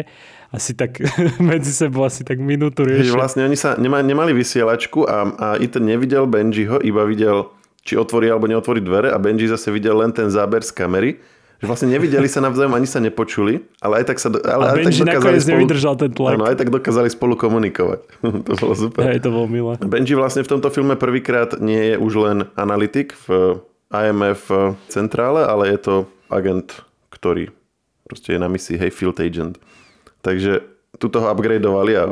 Asi 0.50 0.74
tak 0.74 0.98
medzi 1.38 1.70
sebou 1.70 2.02
asi 2.02 2.26
tak 2.26 2.42
minútu 2.42 2.82
riešia. 2.82 3.14
Vlastne 3.14 3.46
oni 3.46 3.54
sa 3.54 3.78
nema, 3.78 4.02
nemali 4.02 4.34
vysielačku 4.34 5.06
a, 5.06 5.16
a 5.38 5.46
Ethan 5.62 5.86
nevidel 5.86 6.26
Benjiho, 6.26 6.82
iba 6.82 7.06
videl, 7.06 7.54
či 7.86 7.94
otvorí 7.94 8.26
alebo 8.26 8.50
neotvorí 8.50 8.82
dvere 8.82 9.14
a 9.14 9.18
Benji 9.22 9.46
zase 9.46 9.70
videl 9.70 9.94
len 10.02 10.10
ten 10.10 10.26
záber 10.26 10.66
z 10.66 10.74
kamery 10.74 11.22
že 11.56 11.64
vlastne 11.64 11.88
nevideli 11.88 12.28
sa 12.28 12.44
navzájom, 12.44 12.76
ani 12.76 12.84
sa 12.84 13.00
nepočuli, 13.00 13.64
ale 13.80 14.02
aj 14.02 14.04
tak 14.12 14.18
sa... 14.20 14.28
Ale, 14.28 14.62
a 14.64 14.68
aj 14.76 14.84
Benji 14.84 15.00
tak 15.00 15.16
nakoniec 15.16 15.42
spolu, 15.42 15.52
nevydržal 15.56 15.94
ten 15.96 16.10
tlak. 16.12 16.32
Áno, 16.36 16.44
aj 16.44 16.56
tak 16.60 16.68
dokázali 16.68 17.08
spolu 17.08 17.34
komunikovať. 17.36 18.00
to 18.46 18.52
bolo 18.60 18.74
super. 18.76 19.02
Hej, 19.08 19.24
to 19.24 19.30
bolo 19.32 19.48
milé. 19.48 19.72
Benji 19.80 20.12
vlastne 20.12 20.44
v 20.44 20.52
tomto 20.52 20.68
filme 20.68 21.00
prvýkrát 21.00 21.56
nie 21.60 21.92
je 21.92 21.96
už 21.96 22.12
len 22.20 22.38
analytik 22.60 23.16
v 23.24 23.60
IMF 23.88 24.52
centrále, 24.92 25.48
ale 25.48 25.72
je 25.72 25.78
to 25.80 25.94
agent, 26.28 26.84
ktorý 27.08 27.48
proste 28.06 28.36
je 28.36 28.40
na 28.40 28.46
misii, 28.46 28.78
hej, 28.78 28.94
field 28.94 29.18
agent. 29.18 29.58
Takže 30.22 30.62
tu 30.96 31.06
toho 31.10 31.26
upgradeovali 31.30 31.92
a 31.98 32.04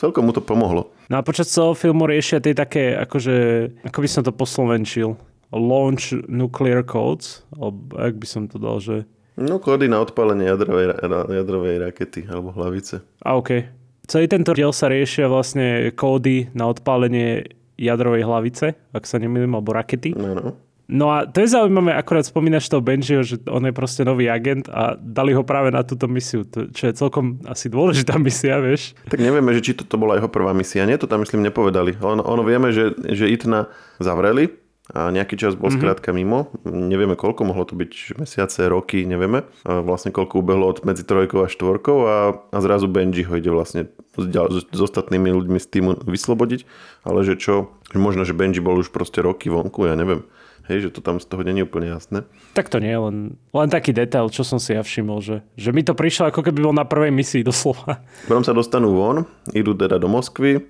celkom 0.00 0.28
mu 0.28 0.32
to 0.32 0.40
pomohlo. 0.40 0.90
No 1.12 1.20
a 1.20 1.22
počas 1.22 1.52
celého 1.52 1.76
filmu 1.76 2.08
riešia 2.08 2.40
tie 2.40 2.56
také, 2.56 2.96
akože, 2.96 3.36
ako 3.84 3.98
by 4.00 4.08
som 4.08 4.22
to 4.24 4.32
poslovenčil, 4.32 5.14
launch 5.52 6.16
nuclear 6.28 6.82
codes, 6.82 7.44
alebo 7.56 7.96
jak 8.00 8.14
by 8.16 8.26
som 8.26 8.42
to 8.48 8.56
dal, 8.58 8.80
že... 8.80 9.04
No 9.36 9.56
kódy 9.56 9.88
na 9.88 10.04
odpálenie 10.04 10.44
jadrovej, 10.44 10.92
jadrovej 11.32 11.76
rakety 11.80 12.28
alebo 12.28 12.52
hlavice. 12.52 13.00
A 13.24 13.40
OK. 13.40 13.64
Celý 14.04 14.28
tento 14.28 14.52
diel 14.52 14.74
sa 14.76 14.92
riešia 14.92 15.30
vlastne 15.30 15.88
kódy 15.96 16.52
na 16.52 16.68
odpálenie 16.68 17.48
jadrovej 17.80 18.28
hlavice, 18.28 18.76
ak 18.92 19.04
sa 19.08 19.16
nemýlim, 19.16 19.56
alebo 19.56 19.72
rakety. 19.72 20.12
No, 20.12 20.36
no. 20.36 20.48
No 20.92 21.08
a 21.08 21.24
to 21.24 21.40
je 21.40 21.56
zaujímavé, 21.56 21.96
akorát 21.96 22.26
spomínaš 22.26 22.68
toho 22.68 22.84
Benjiho, 22.84 23.24
že 23.24 23.40
on 23.48 23.64
je 23.64 23.72
proste 23.72 24.04
nový 24.04 24.28
agent 24.28 24.68
a 24.68 24.92
dali 25.00 25.32
ho 25.32 25.40
práve 25.40 25.72
na 25.72 25.80
túto 25.80 26.04
misiu, 26.04 26.44
čo 26.44 26.84
je 26.90 26.92
celkom 26.92 27.40
asi 27.48 27.72
dôležitá 27.72 28.20
misia, 28.22 28.60
vieš. 28.60 28.92
Tak 29.08 29.16
nevieme, 29.16 29.56
že 29.56 29.64
či 29.64 29.72
toto 29.72 29.96
bola 29.96 30.20
jeho 30.20 30.28
prvá 30.28 30.52
misia. 30.52 30.84
Nie, 30.84 31.00
to 31.00 31.08
tam 31.08 31.24
myslím 31.24 31.48
nepovedali. 31.48 31.96
Ono, 31.96 32.20
ono 32.20 32.42
vieme, 32.44 32.76
že, 32.76 32.92
že 33.08 33.24
Itna 33.24 33.72
zavreli, 34.04 34.52
a 34.92 35.08
nejaký 35.08 35.40
čas 35.40 35.56
bol 35.56 35.72
mm-hmm. 35.72 35.80
skrátka 35.80 36.12
mimo. 36.12 36.52
Nevieme 36.68 37.16
koľko, 37.16 37.48
mohlo 37.48 37.64
to 37.64 37.72
byť 37.72 38.20
mesiace, 38.20 38.68
roky, 38.68 39.08
nevieme. 39.08 39.48
A 39.64 39.80
vlastne 39.80 40.12
koľko 40.12 40.44
ubehlo 40.44 40.68
od 40.68 40.84
medzi 40.84 41.00
trojkou 41.00 41.40
a 41.40 41.48
štvorkou 41.48 41.98
a, 42.04 42.16
a 42.52 42.58
zrazu 42.60 42.92
Benji 42.92 43.24
ho 43.24 43.32
ide 43.32 43.48
vlastne 43.48 43.88
s, 44.20 44.24
s, 44.28 44.56
s 44.68 44.80
ostatnými 44.84 45.32
ľuďmi 45.32 45.56
z 45.56 45.66
týmu 45.72 46.04
vyslobodiť. 46.04 46.68
Ale 47.08 47.24
že 47.24 47.40
čo, 47.40 47.72
možno, 47.96 48.28
že 48.28 48.36
Benji 48.36 48.60
bol 48.60 48.76
už 48.76 48.92
proste 48.92 49.24
roky 49.24 49.48
vonku, 49.48 49.88
ja 49.88 49.96
neviem. 49.96 50.28
Hej, 50.68 50.88
že 50.88 50.90
to 50.94 51.00
tam 51.02 51.18
z 51.18 51.26
toho 51.26 51.42
není 51.42 51.64
úplne 51.64 51.90
jasné. 51.90 52.22
Tak 52.54 52.70
to 52.70 52.78
nie 52.78 52.94
len, 52.94 53.40
len 53.50 53.68
taký 53.72 53.90
detail, 53.90 54.30
čo 54.30 54.46
som 54.46 54.62
si 54.62 54.76
ja 54.76 54.84
všimol, 54.84 55.18
že, 55.18 55.42
že 55.58 55.74
mi 55.74 55.82
to 55.82 55.96
prišlo 55.96 56.30
ako 56.30 56.44
keby 56.44 56.62
bol 56.62 56.76
na 56.76 56.86
prvej 56.86 57.10
misii 57.10 57.42
doslova. 57.42 58.04
Potom 58.28 58.44
sa 58.44 58.54
dostanú 58.54 58.92
von, 58.94 59.24
idú 59.56 59.72
teda 59.72 59.96
do 59.96 60.06
Moskvy 60.06 60.62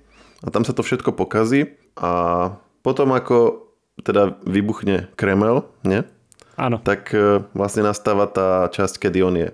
a 0.43 0.49
tam 0.49 0.63
sa 0.63 0.73
to 0.73 0.87
všetko 0.87 1.13
pokazí 1.13 1.75
a 1.99 2.55
potom 2.83 3.15
ako 3.15 3.69
teda 4.03 4.37
vybuchne 4.43 5.09
Kremel, 5.15 5.65
nie? 5.87 6.03
Áno. 6.59 6.79
Tak 6.83 7.15
e, 7.17 7.47
vlastne 7.57 7.87
nastáva 7.87 8.29
tá 8.29 8.69
časť, 8.69 9.09
kedy 9.09 9.19
on 9.25 9.35
je 9.39 9.49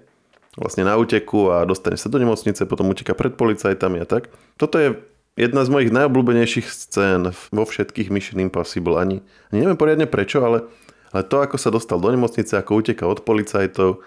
vlastne 0.58 0.82
na 0.82 0.98
úteku 0.98 1.54
a 1.54 1.62
dostane 1.62 1.94
sa 1.94 2.10
do 2.10 2.18
nemocnice, 2.18 2.66
potom 2.66 2.90
uteká 2.90 3.14
pred 3.14 3.38
policajtami 3.38 4.02
a 4.02 4.06
tak. 4.08 4.34
Toto 4.58 4.76
je 4.82 4.98
jedna 5.38 5.62
z 5.62 5.70
mojich 5.70 5.94
najobľúbenejších 5.94 6.66
scén 6.66 7.30
vo 7.30 7.62
všetkých 7.62 8.10
Mission 8.10 8.42
Impossible. 8.42 8.98
Ani, 8.98 9.22
ani 9.54 9.58
neviem 9.62 9.78
poriadne 9.78 10.10
prečo, 10.10 10.42
ale, 10.42 10.66
ale 11.14 11.22
to, 11.22 11.38
ako 11.38 11.56
sa 11.56 11.70
dostal 11.70 12.02
do 12.02 12.10
nemocnice, 12.10 12.58
ako 12.58 12.82
uteká 12.82 13.06
od 13.06 13.22
policajtov 13.22 14.02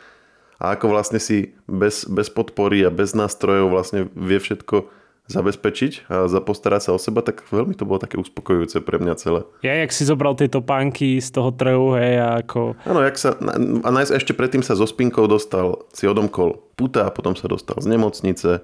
a 0.60 0.75
ako 0.75 0.91
vlastne 0.91 1.23
si 1.23 1.56
bez, 1.65 2.04
bez 2.06 2.27
podpory 2.27 2.84
a 2.84 2.91
bez 2.91 3.15
nástrojov 3.15 3.71
vlastne 3.71 4.12
vie 4.13 4.38
všetko 4.38 5.01
zabezpečiť 5.32 6.12
a 6.12 6.28
postarať 6.28 6.82
sa 6.86 6.91
o 6.91 7.00
seba, 7.00 7.24
tak 7.24 7.48
veľmi 7.48 7.74
to 7.74 7.88
bolo 7.88 7.98
také 7.98 8.20
uspokojujúce 8.20 8.84
pre 8.84 9.00
mňa 9.00 9.13
celé. 9.15 9.48
Ja, 9.63 9.74
jak 9.80 9.96
si 9.96 10.04
zobral 10.04 10.36
tieto 10.36 10.60
pánky 10.60 11.17
z 11.24 11.32
toho 11.32 11.56
trhu, 11.56 11.96
hej, 11.96 12.20
a 12.20 12.44
ako... 12.44 12.76
Áno, 12.84 13.00
jak 13.02 13.15
sa, 13.15 13.34
a 13.39 13.89
najs 13.89 14.12
ešte 14.12 14.36
predtým 14.36 14.62
sa 14.62 14.76
so 14.76 14.84
spinkou 14.84 15.26
dostal, 15.32 15.88
si 15.96 16.06
odomkol 16.06 16.60
puta 16.76 17.08
a 17.08 17.13
potom 17.15 17.34
sa 17.34 17.48
dostal 17.48 17.80
z 17.80 17.88
nemocnice. 17.88 18.62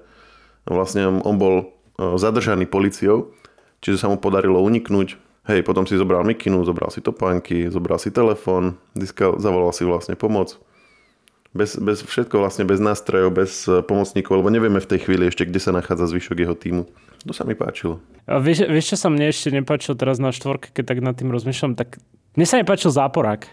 Vlastne 0.68 1.08
on 1.08 1.36
bol 1.40 1.72
zadržaný 1.96 2.68
policiou, 2.68 3.32
čiže 3.80 4.04
sa 4.04 4.12
mu 4.12 4.20
podarilo 4.20 4.60
uniknúť. 4.60 5.16
Hej, 5.48 5.64
potom 5.64 5.88
si 5.88 5.96
zobral 5.96 6.28
mikinu, 6.28 6.60
zobral 6.68 6.92
si 6.92 7.00
topánky, 7.00 7.72
zobral 7.72 7.96
si 7.96 8.12
telefón, 8.12 8.76
získal, 8.92 9.40
zavolal 9.40 9.72
si 9.72 9.88
vlastne 9.88 10.12
pomoc. 10.12 10.60
Bez, 11.56 11.80
bez 11.80 12.04
všetko 12.04 12.44
vlastne, 12.44 12.68
bez 12.68 12.76
nástrojov, 12.76 13.32
bez 13.32 13.64
e, 13.64 13.80
pomocníkov, 13.80 14.44
lebo 14.44 14.52
nevieme 14.52 14.84
v 14.84 14.90
tej 14.90 15.08
chvíli 15.08 15.32
ešte, 15.32 15.48
kde 15.48 15.56
sa 15.56 15.72
nachádza 15.72 16.12
zvyšok 16.12 16.36
jeho 16.44 16.52
týmu. 16.52 16.84
To 17.24 17.32
sa 17.32 17.48
mi 17.48 17.56
páčilo. 17.56 18.04
A 18.28 18.36
vieš, 18.36 18.68
vieš, 18.68 18.94
čo 18.94 18.96
sa 19.00 19.08
mne 19.08 19.32
ešte 19.32 19.48
nepáčilo 19.48 19.96
teraz 19.96 20.20
na 20.20 20.28
štvorke, 20.28 20.70
keď 20.76 20.84
tak 20.84 20.98
nad 21.00 21.16
tým 21.16 21.32
rozmýšľam, 21.32 21.72
tak 21.72 21.96
mne 22.36 22.46
sa 22.46 22.60
nepáčil 22.60 22.92
záporák. 22.92 23.48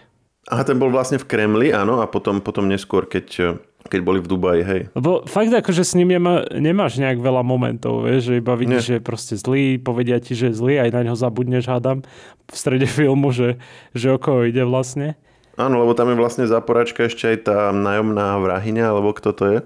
Aha, 0.46 0.62
ten 0.62 0.78
bol 0.78 0.92
vlastne 0.92 1.18
v 1.18 1.26
Kremli, 1.26 1.74
áno, 1.74 2.04
a 2.04 2.06
potom, 2.06 2.38
potom 2.44 2.68
neskôr, 2.70 3.08
keď 3.08 3.26
e, 3.40 3.46
keď 3.86 4.00
boli 4.02 4.18
v 4.20 4.28
Dubaji, 4.28 4.62
hej. 4.66 4.82
Lebo 4.92 5.22
fakt 5.24 5.54
ako, 5.54 5.70
že 5.70 5.86
s 5.86 5.94
ním 5.94 6.18
nema, 6.18 6.44
nemáš 6.52 6.98
nejak 6.98 7.22
veľa 7.22 7.46
momentov, 7.46 8.04
vieš, 8.04 8.34
že 8.34 8.42
iba 8.42 8.54
vidíš, 8.58 8.82
Nie. 8.82 8.86
že 8.86 8.94
je 8.98 9.02
proste 9.02 9.34
zlý, 9.38 9.78
povedia 9.80 10.18
ti, 10.18 10.34
že 10.34 10.52
je 10.52 10.58
zlý, 10.58 10.82
aj 10.82 10.90
na 10.92 11.00
ňo 11.06 11.14
zabudneš, 11.14 11.70
hádam, 11.70 12.02
v 12.50 12.56
strede 12.56 12.86
filmu, 12.98 13.30
že, 13.30 13.56
že 13.94 14.12
o 14.12 14.18
koho 14.18 14.44
ide 14.44 14.66
vlastne. 14.66 15.14
Áno, 15.56 15.80
lebo 15.80 15.96
tam 15.96 16.12
je 16.12 16.20
vlastne 16.20 16.44
záporačka 16.44 17.08
ešte 17.08 17.32
aj 17.32 17.38
tá 17.48 17.58
nájomná 17.72 18.36
vrahyňa, 18.40 18.92
alebo 18.92 19.16
kto 19.16 19.30
to 19.32 19.44
je. 19.48 19.58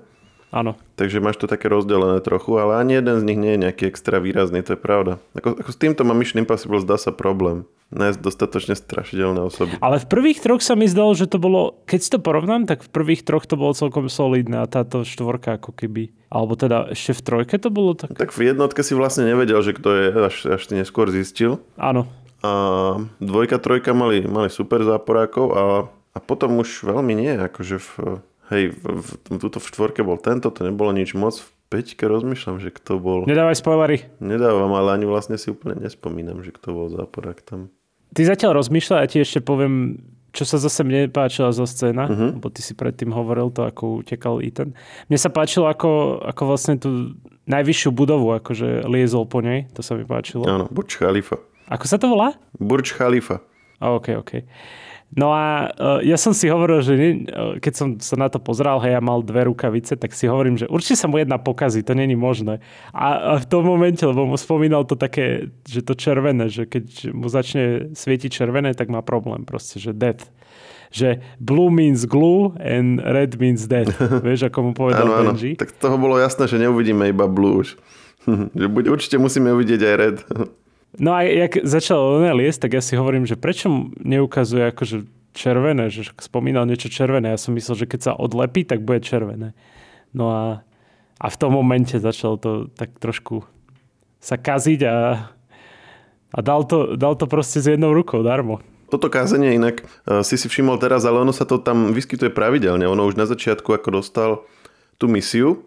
Áno. 0.50 0.74
Takže 0.98 1.22
máš 1.22 1.38
to 1.38 1.46
také 1.46 1.70
rozdelené 1.70 2.18
trochu, 2.26 2.58
ale 2.58 2.82
ani 2.82 2.98
jeden 2.98 3.22
z 3.22 3.26
nich 3.26 3.38
nie 3.38 3.54
je 3.54 3.62
nejaký 3.70 3.86
extra 3.86 4.18
výrazný, 4.18 4.66
to 4.66 4.74
je 4.74 4.80
pravda. 4.82 5.22
Ako, 5.38 5.62
ako 5.62 5.70
s 5.70 5.78
týmto 5.78 6.02
má 6.02 6.10
Mission 6.10 6.42
Impossible 6.42 6.82
zdá 6.82 6.98
sa 6.98 7.14
problém. 7.14 7.62
Nájsť 7.90 8.22
dostatočne 8.22 8.74
strašidelné 8.78 9.42
osoby. 9.42 9.74
Ale 9.82 9.98
v 9.98 10.06
prvých 10.06 10.38
troch 10.38 10.62
sa 10.62 10.78
mi 10.78 10.86
zdalo, 10.86 11.10
že 11.14 11.26
to 11.26 11.42
bolo, 11.42 11.82
keď 11.90 11.98
si 11.98 12.10
to 12.14 12.22
porovnám, 12.22 12.70
tak 12.70 12.86
v 12.86 12.90
prvých 12.90 13.26
troch 13.26 13.46
to 13.50 13.58
bolo 13.58 13.74
celkom 13.74 14.06
solidné 14.06 14.62
a 14.62 14.70
táto 14.70 15.02
štvorka 15.02 15.58
ako 15.58 15.74
keby. 15.74 16.14
Alebo 16.30 16.54
teda 16.54 16.86
ešte 16.94 17.18
v 17.18 17.22
trojke 17.26 17.58
to 17.58 17.74
bolo 17.74 17.98
tak? 17.98 18.14
Tak 18.14 18.30
v 18.30 18.54
jednotke 18.54 18.86
si 18.86 18.94
vlastne 18.94 19.26
nevedel, 19.26 19.58
že 19.66 19.74
kto 19.74 19.90
je, 19.90 20.06
až, 20.22 20.34
až 20.54 20.62
si 20.70 20.78
neskôr 20.78 21.10
zistil. 21.10 21.58
Áno. 21.74 22.06
A 22.40 22.52
dvojka, 23.20 23.60
trojka 23.60 23.92
mali, 23.92 24.24
mali 24.24 24.48
super 24.48 24.80
záporákov 24.80 25.46
a, 25.52 25.62
a 26.16 26.18
potom 26.24 26.56
už 26.64 26.88
veľmi 26.88 27.12
nie, 27.12 27.36
akože 27.36 27.76
v, 27.76 27.90
hej, 28.48 28.64
v, 28.72 28.84
v, 28.96 29.08
tuto 29.36 29.60
v 29.60 29.68
štvorke 29.68 30.00
bol 30.00 30.16
tento, 30.16 30.48
to 30.48 30.64
nebolo 30.64 30.88
nič 30.96 31.12
moc. 31.12 31.36
V 31.36 31.48
peťke 31.68 32.08
rozmýšľam, 32.08 32.58
že 32.58 32.72
kto 32.72 32.98
bol... 32.98 33.18
Nedávaj 33.28 33.60
spoilery. 33.60 34.08
Nedávam, 34.18 34.72
ale 34.72 34.96
ani 34.96 35.06
vlastne 35.06 35.36
si 35.36 35.52
úplne 35.52 35.78
nespomínam, 35.78 36.40
že 36.40 36.50
kto 36.50 36.72
bol 36.72 36.86
záporák 36.88 37.44
tam. 37.44 37.68
Ty 38.10 38.26
zatiaľ 38.26 38.58
rozmýšľaj 38.58 39.00
a 39.04 39.06
ti 39.06 39.22
ešte 39.22 39.38
poviem, 39.38 40.02
čo 40.34 40.42
sa 40.46 40.58
zase 40.58 40.82
mne 40.82 41.10
páčila 41.10 41.54
zo 41.54 41.66
scéna, 41.66 42.10
uh-huh. 42.10 42.30
lebo 42.38 42.48
ty 42.50 42.62
si 42.62 42.74
predtým 42.74 43.14
hovoril 43.14 43.54
to, 43.54 43.66
ako 43.66 44.02
utekal 44.02 44.42
Ethan. 44.42 44.74
Mne 45.06 45.18
sa 45.18 45.30
páčilo, 45.30 45.70
ako, 45.70 46.22
ako 46.22 46.42
vlastne 46.46 46.74
tú 46.78 47.14
najvyššiu 47.50 47.90
budovu, 47.94 48.34
akože 48.38 48.86
liezol 48.86 49.26
po 49.26 49.42
nej, 49.42 49.66
to 49.74 49.82
sa 49.82 49.98
mi 49.98 50.06
páčilo. 50.06 50.46
Áno, 50.46 50.70
Burj 50.70 51.02
Khalifa. 51.02 51.38
Ako 51.70 51.86
sa 51.86 51.96
to 51.96 52.10
volá? 52.10 52.34
Burj 52.58 52.98
Khalifa. 52.98 53.38
OK, 53.78 54.18
OK. 54.18 54.32
No 55.10 55.34
a 55.34 55.74
uh, 55.74 55.98
ja 56.06 56.14
som 56.14 56.30
si 56.30 56.46
hovoril, 56.46 56.86
že 56.86 56.94
ne, 56.94 57.10
uh, 57.26 57.58
keď 57.58 57.72
som 57.74 57.88
sa 57.98 58.14
na 58.14 58.30
to 58.30 58.38
pozrel, 58.38 58.78
hej, 58.78 58.94
ja 58.94 59.02
mal 59.02 59.26
dve 59.26 59.50
rukavice, 59.50 59.98
tak 59.98 60.14
si 60.14 60.30
hovorím, 60.30 60.54
že 60.54 60.70
určite 60.70 61.02
sa 61.02 61.10
mu 61.10 61.18
jedna 61.18 61.34
pokazí, 61.34 61.82
to 61.82 61.98
není 61.98 62.14
možné. 62.14 62.62
A, 62.94 63.34
a 63.34 63.42
v 63.42 63.46
tom 63.50 63.66
momente, 63.66 64.06
lebo 64.06 64.22
mu 64.22 64.38
spomínal 64.38 64.86
to 64.86 64.94
také, 64.94 65.50
že 65.66 65.82
to 65.82 65.98
červené, 65.98 66.46
že 66.46 66.62
keď 66.62 67.10
mu 67.10 67.26
začne 67.26 67.90
svietiť 67.90 68.30
červené, 68.30 68.70
tak 68.70 68.86
má 68.86 69.02
problém 69.02 69.42
proste, 69.42 69.82
že 69.82 69.90
death 69.90 70.30
že 70.90 71.22
blue 71.38 71.70
means 71.70 72.02
glue 72.02 72.50
and 72.58 72.98
red 72.98 73.38
means 73.38 73.70
death. 73.70 73.94
Vieš, 74.26 74.50
ako 74.50 74.58
mu 74.58 74.72
povedal 74.74 75.06
ano, 75.06 75.38
Benji? 75.38 75.54
Tak 75.54 75.78
toho 75.78 75.94
bolo 75.94 76.18
jasné, 76.18 76.50
že 76.50 76.58
neuvidíme 76.58 77.06
iba 77.06 77.30
blue 77.30 77.62
už. 77.62 77.78
že 78.58 78.66
buď, 78.66 78.90
určite 78.90 79.16
musíme 79.22 79.54
uvidieť 79.54 79.80
aj 79.86 79.94
red. 79.94 80.16
No 80.98 81.14
a 81.14 81.22
jak 81.22 81.62
začal 81.62 82.18
Lionel 82.18 82.42
liesť, 82.42 82.66
tak 82.66 82.72
ja 82.74 82.82
si 82.82 82.98
hovorím, 82.98 83.22
že 83.22 83.38
prečo 83.38 83.70
neukazuje 84.02 84.74
akože 84.74 85.06
červené, 85.30 85.86
že 85.86 86.10
spomínal 86.18 86.66
niečo 86.66 86.90
červené. 86.90 87.30
Ja 87.30 87.38
som 87.38 87.54
myslel, 87.54 87.86
že 87.86 87.90
keď 87.90 88.00
sa 88.02 88.12
odlepí, 88.18 88.66
tak 88.66 88.82
bude 88.82 88.98
červené. 88.98 89.54
No 90.10 90.34
a, 90.34 90.66
a 91.22 91.26
v 91.30 91.36
tom 91.38 91.54
momente 91.54 91.94
začal 92.02 92.34
to 92.42 92.66
tak 92.74 92.98
trošku 92.98 93.46
sa 94.18 94.34
kaziť 94.34 94.80
a, 94.84 94.96
a 96.34 96.38
dal, 96.42 96.66
to, 96.66 96.98
dal 96.98 97.14
to 97.14 97.30
proste 97.30 97.62
s 97.62 97.70
jednou 97.70 97.94
rukou 97.94 98.26
darmo. 98.26 98.58
Toto 98.90 99.06
kázenie 99.06 99.54
inak 99.54 99.86
uh, 99.86 100.26
si 100.26 100.34
si 100.34 100.50
všimol 100.50 100.82
teraz, 100.82 101.06
ale 101.06 101.22
ono 101.22 101.30
sa 101.30 101.46
to 101.46 101.62
tam 101.62 101.94
vyskytuje 101.94 102.34
pravidelne. 102.34 102.90
Ono 102.90 103.06
už 103.06 103.14
na 103.14 103.30
začiatku, 103.30 103.70
ako 103.70 103.88
dostal 104.02 104.30
tú 104.98 105.06
misiu, 105.06 105.62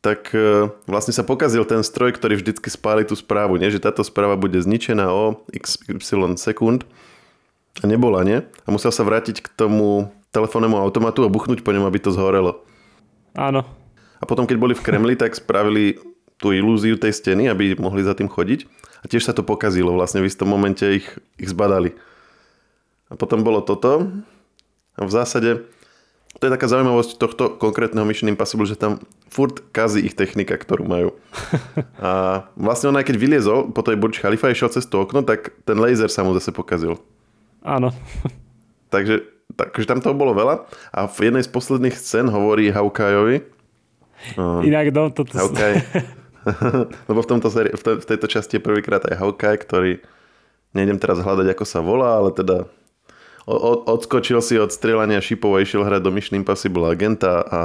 tak 0.00 0.32
e, 0.32 0.72
vlastne 0.88 1.12
sa 1.12 1.20
pokazil 1.20 1.68
ten 1.68 1.84
stroj, 1.84 2.16
ktorý 2.16 2.40
vždycky 2.40 2.72
spáli 2.72 3.04
tú 3.04 3.12
správu, 3.12 3.60
nie? 3.60 3.68
že 3.68 3.84
táto 3.84 4.00
správa 4.00 4.40
bude 4.40 4.56
zničená 4.56 5.12
o 5.12 5.44
XY 5.52 6.40
sekúnd 6.40 6.88
a 7.80 7.84
nebola, 7.84 8.24
nie? 8.24 8.40
A 8.64 8.68
musel 8.72 8.90
sa 8.90 9.04
vrátiť 9.04 9.44
k 9.44 9.48
tomu 9.52 10.08
telefónnemu 10.32 10.80
automatu 10.80 11.22
a 11.22 11.32
buchnúť 11.32 11.60
po 11.60 11.76
ňom, 11.76 11.84
aby 11.84 12.00
to 12.00 12.10
zhorelo. 12.10 12.64
Áno. 13.36 13.62
A 14.20 14.24
potom, 14.24 14.48
keď 14.48 14.56
boli 14.56 14.74
v 14.76 14.84
Kremli, 14.84 15.14
tak 15.16 15.36
spravili 15.36 16.00
tú 16.40 16.56
ilúziu 16.56 16.96
tej 16.96 17.12
steny, 17.12 17.52
aby 17.52 17.76
mohli 17.76 18.00
za 18.00 18.16
tým 18.16 18.28
chodiť. 18.28 18.64
A 19.00 19.08
tiež 19.08 19.24
sa 19.24 19.36
to 19.36 19.44
pokazilo. 19.44 19.96
Vlastne 19.96 20.24
v 20.24 20.28
istom 20.28 20.48
momente 20.48 20.84
ich, 20.84 21.08
ich 21.40 21.48
zbadali. 21.48 21.96
A 23.08 23.16
potom 23.16 23.44
bolo 23.44 23.64
toto. 23.64 24.08
A 24.96 25.00
v 25.04 25.12
zásade 25.12 25.64
to 26.40 26.48
je 26.48 26.54
taká 26.56 26.72
zaujímavosť 26.72 27.20
tohto 27.20 27.44
konkrétneho 27.60 28.08
Mission 28.08 28.32
Impossible, 28.32 28.64
že 28.64 28.80
tam 28.80 28.96
furt 29.28 29.60
kazí 29.76 30.00
ich 30.00 30.16
technika, 30.16 30.56
ktorú 30.56 30.88
majú. 30.88 31.12
A 32.00 32.42
vlastne 32.56 32.88
on 32.88 32.96
aj 32.96 33.12
keď 33.12 33.16
vyliezol 33.20 33.68
po 33.76 33.84
tej 33.84 34.00
Burj 34.00 34.24
Khalifa 34.24 34.48
a 34.48 34.56
išiel 34.56 34.72
cez 34.72 34.88
to 34.88 35.04
okno, 35.04 35.20
tak 35.20 35.52
ten 35.68 35.76
laser 35.76 36.08
sa 36.08 36.24
mu 36.24 36.32
zase 36.32 36.48
pokazil. 36.48 36.96
Áno. 37.60 37.92
Takže, 38.88 39.20
takže 39.52 39.86
tam 39.86 40.00
toho 40.00 40.16
bolo 40.16 40.32
veľa. 40.32 40.64
A 40.96 41.04
v 41.04 41.28
jednej 41.28 41.44
z 41.44 41.52
posledných 41.52 41.92
scén 41.92 42.32
hovorí 42.32 42.72
Hawkeyeovi. 42.72 43.44
Inak 44.40 44.96
no, 44.96 45.12
toto... 45.12 45.36
Hawkeye. 45.36 45.84
Lebo 47.12 47.20
v, 47.20 47.28
tomto 47.28 47.52
seri- 47.52 47.76
v, 47.76 47.82
te- 47.84 48.00
v 48.00 48.06
tejto 48.08 48.26
časti 48.32 48.56
je 48.56 48.64
prvýkrát 48.64 49.04
aj 49.04 49.20
Hawkeye, 49.20 49.60
ktorý 49.60 49.92
nejdem 50.72 50.96
teraz 50.96 51.20
hľadať, 51.20 51.52
ako 51.52 51.64
sa 51.68 51.84
volá, 51.84 52.16
ale 52.16 52.32
teda 52.32 52.64
od, 53.46 53.88
odskočil 53.88 54.40
si 54.44 54.60
od 54.60 54.72
strieľania 54.72 55.22
šipov 55.22 55.56
a 55.56 55.62
išiel 55.64 55.84
hrať 55.86 56.00
do 56.04 56.10
Mission 56.12 56.36
Impossible 56.36 56.88
agenta 56.92 57.40
a, 57.40 57.60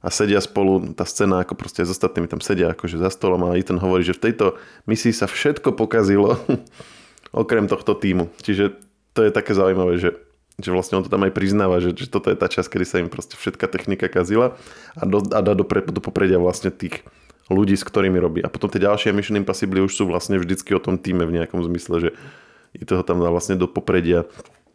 a 0.00 0.08
sedia 0.08 0.40
spolu, 0.40 0.96
tá 0.96 1.04
scéna 1.04 1.44
ako 1.44 1.56
proste 1.56 1.84
s 1.84 1.92
ostatnými 1.92 2.30
tam 2.30 2.40
sedia 2.40 2.72
akože 2.72 2.96
za 2.96 3.12
stolom 3.12 3.44
a 3.48 3.56
Ethan 3.56 3.76
hovorí, 3.76 4.00
že 4.00 4.16
v 4.16 4.30
tejto 4.30 4.56
misii 4.88 5.12
sa 5.12 5.28
všetko 5.28 5.76
pokazilo 5.76 6.40
okrem 7.44 7.68
tohto 7.68 7.92
týmu. 7.92 8.32
Čiže 8.40 8.80
to 9.12 9.26
je 9.26 9.30
také 9.34 9.52
zaujímavé, 9.52 10.00
že, 10.00 10.16
že 10.56 10.70
vlastne 10.72 10.98
on 10.98 11.04
to 11.04 11.12
tam 11.12 11.26
aj 11.26 11.34
priznáva, 11.34 11.82
že, 11.82 11.92
že 11.92 12.08
toto 12.08 12.32
je 12.32 12.38
tá 12.38 12.48
časť, 12.48 12.68
kedy 12.70 12.84
sa 12.86 12.96
im 13.02 13.12
proste 13.12 13.36
všetká 13.36 13.66
technika 13.68 14.08
kazila 14.08 14.56
a, 14.96 15.02
do, 15.04 15.20
a 15.20 15.40
dá 15.44 15.52
do, 15.52 15.66
pre, 15.66 15.84
do 15.84 16.00
popredia 16.00 16.40
vlastne 16.40 16.72
tých 16.72 17.04
ľudí, 17.50 17.74
s 17.74 17.82
ktorými 17.82 18.16
robí. 18.22 18.40
A 18.40 18.48
potom 18.48 18.70
tie 18.70 18.78
ďalšie 18.78 19.10
Mission 19.10 19.36
Impossible 19.36 19.82
už 19.82 19.92
sú 19.92 20.06
vlastne 20.06 20.38
vždycky 20.38 20.70
o 20.72 20.80
tom 20.80 20.96
týme 20.96 21.26
v 21.26 21.42
nejakom 21.42 21.60
zmysle, 21.66 22.08
že 22.08 22.10
i 22.70 22.86
toho 22.86 23.02
tam 23.02 23.18
dá 23.18 23.28
vlastne 23.34 23.58
do 23.58 23.66
popredia 23.66 24.30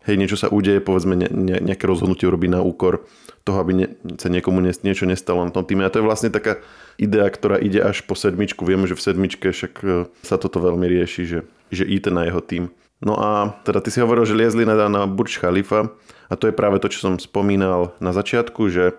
hej, 0.06 0.16
niečo 0.16 0.38
sa 0.38 0.48
udeje, 0.54 0.80
povedzme 0.80 1.18
ne, 1.18 1.28
ne, 1.30 1.58
nejaké 1.60 1.90
rozhodnutie 1.90 2.30
urobí 2.30 2.46
na 2.46 2.62
úkor 2.62 3.10
toho, 3.42 3.58
aby 3.62 3.72
ne, 3.74 3.88
sa 4.22 4.30
niekomu 4.30 4.62
ne, 4.62 4.72
niečo 4.72 5.10
nestalo 5.10 5.42
na 5.46 5.52
tom 5.52 5.66
týme. 5.66 5.86
A 5.86 5.92
to 5.92 6.02
je 6.02 6.08
vlastne 6.08 6.30
taká 6.30 6.62
idea, 7.02 7.26
ktorá 7.30 7.58
ide 7.58 7.82
až 7.82 8.06
po 8.06 8.14
sedmičku. 8.14 8.64
Vieme, 8.66 8.86
že 8.86 8.98
v 8.98 9.06
sedmičke 9.06 9.50
však 9.50 9.74
e, 9.82 9.88
sa 10.22 10.38
toto 10.38 10.62
veľmi 10.62 10.86
rieši, 10.86 11.24
že, 11.26 11.40
že 11.74 11.84
IT 11.84 12.10
na 12.14 12.30
jeho 12.30 12.42
tým. 12.42 12.70
No 13.04 13.20
a 13.20 13.60
teda 13.68 13.84
ty 13.84 13.90
si 13.92 14.00
hovoril, 14.00 14.24
že 14.24 14.38
liezli 14.38 14.64
na, 14.64 14.78
na 14.88 15.04
Burj 15.10 15.42
Khalifa 15.42 15.92
a 16.32 16.34
to 16.34 16.48
je 16.50 16.58
práve 16.58 16.80
to, 16.80 16.88
čo 16.88 17.12
som 17.12 17.14
spomínal 17.20 17.94
na 18.00 18.16
začiatku, 18.16 18.72
že 18.72 18.96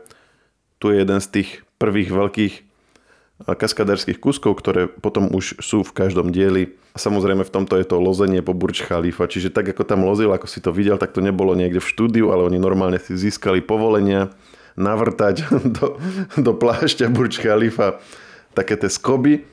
tu 0.77 0.93
je 0.93 1.01
jeden 1.01 1.19
z 1.19 1.29
tých 1.33 1.49
prvých 1.81 2.13
veľkých 2.13 2.55
kaskadérských 3.45 4.17
kuskov, 4.17 4.57
ktoré 4.57 4.89
potom 4.89 5.29
už 5.29 5.61
sú 5.61 5.85
v 5.85 5.93
každom 5.93 6.33
dieli. 6.33 6.73
A 6.97 6.99
samozrejme 6.99 7.45
v 7.45 7.53
tomto 7.53 7.77
je 7.77 7.85
to 7.85 8.01
lozenie 8.01 8.41
po 8.41 8.57
Burj 8.57 8.89
Khalifa, 8.89 9.29
čiže 9.29 9.53
tak 9.53 9.69
ako 9.69 9.85
tam 9.85 10.09
lozil, 10.09 10.33
ako 10.33 10.49
si 10.49 10.65
to 10.65 10.73
videl, 10.73 10.97
tak 10.97 11.13
to 11.13 11.21
nebolo 11.21 11.53
niekde 11.53 11.85
v 11.85 11.91
štúdiu, 11.93 12.33
ale 12.33 12.49
oni 12.49 12.57
normálne 12.57 12.97
si 12.97 13.13
získali 13.13 13.61
povolenia 13.61 14.33
navrtať 14.81 15.45
do, 15.77 16.01
do 16.41 16.53
plášťa 16.57 17.13
Burj 17.13 17.45
Khalifa 17.45 18.01
také 18.57 18.81
tie 18.81 18.89
skoby 18.89 19.45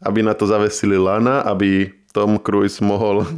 aby 0.00 0.24
na 0.24 0.32
to 0.32 0.48
zavesili 0.48 0.96
lana, 0.96 1.44
aby 1.44 1.92
Tom 2.10 2.40
Cruise 2.40 2.80
mohol 2.80 3.28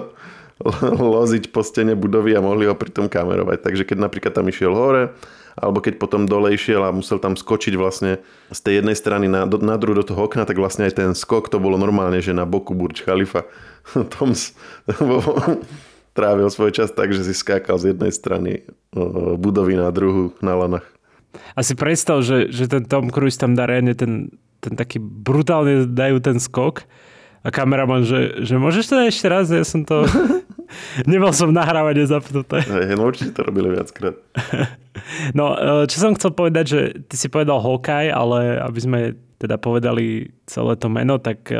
loziť 1.14 1.52
po 1.52 1.60
stene 1.60 1.92
budovy 1.92 2.32
a 2.34 2.44
mohli 2.44 2.64
ho 2.64 2.74
pritom 2.74 3.06
kamerovať. 3.12 3.60
Takže 3.60 3.84
keď 3.84 3.98
napríklad 4.08 4.32
tam 4.32 4.48
išiel 4.48 4.72
hore, 4.72 5.12
alebo 5.56 5.84
keď 5.84 6.00
potom 6.00 6.24
dole 6.24 6.52
išiel 6.56 6.82
a 6.84 6.94
musel 6.94 7.20
tam 7.20 7.36
skočiť 7.36 7.74
vlastne 7.76 8.22
z 8.48 8.60
tej 8.60 8.80
jednej 8.80 8.96
strany 8.96 9.26
na, 9.28 9.44
na 9.44 9.76
druhú 9.76 10.00
do 10.00 10.06
toho 10.06 10.24
okna, 10.24 10.48
tak 10.48 10.56
vlastne 10.56 10.88
aj 10.88 10.96
ten 10.96 11.12
skok 11.12 11.52
to 11.52 11.60
bolo 11.60 11.76
normálne, 11.76 12.20
že 12.24 12.36
na 12.36 12.48
boku 12.48 12.72
Burj 12.72 13.04
Khalifa. 13.04 13.44
Tom 14.16 14.32
trávil 16.16 16.48
svoj 16.52 16.72
čas 16.72 16.92
tak, 16.92 17.12
že 17.12 17.24
si 17.24 17.32
skákal 17.32 17.80
z 17.80 17.96
jednej 17.96 18.12
strany 18.12 18.50
budovy 19.40 19.80
na 19.80 19.88
druhú 19.88 20.36
na 20.44 20.52
lanách. 20.56 20.84
A 21.56 21.64
si 21.64 21.72
predstav, 21.72 22.20
že, 22.20 22.52
že 22.52 22.68
ten 22.68 22.84
Tom 22.84 23.08
Cruise 23.08 23.40
tam 23.40 23.56
dá 23.56 23.64
reálne 23.64 23.96
ten, 23.96 24.28
ten 24.60 24.76
taký 24.76 25.00
brutálne 25.00 25.88
dajú 25.88 26.20
ten 26.20 26.36
skok 26.36 26.84
a 27.42 27.48
kameraman, 27.48 28.04
že, 28.04 28.44
že 28.44 28.60
môžeš 28.60 28.84
to 28.86 28.94
ešte 29.08 29.26
raz, 29.26 29.48
ja 29.48 29.64
som 29.64 29.82
to... 29.82 30.04
Nemal 31.08 31.32
som 31.36 31.52
nahrávanie 31.52 32.04
zapnuté. 32.06 32.64
Hej, 32.64 32.96
no 32.96 33.08
určite 33.08 33.32
to 33.36 33.42
robili 33.46 33.72
viackrát. 33.72 34.16
no, 35.38 35.56
e, 35.56 35.88
čo 35.88 35.96
som 35.98 36.16
chcel 36.16 36.32
povedať, 36.32 36.64
že 36.68 36.80
ty 37.08 37.14
si 37.16 37.28
povedal 37.32 37.60
Hawkeye, 37.60 38.12
ale 38.12 38.60
aby 38.60 38.80
sme 38.80 39.00
teda 39.42 39.58
povedali 39.58 40.30
celé 40.46 40.78
to 40.78 40.86
meno, 40.86 41.18
tak 41.18 41.50
e, 41.50 41.58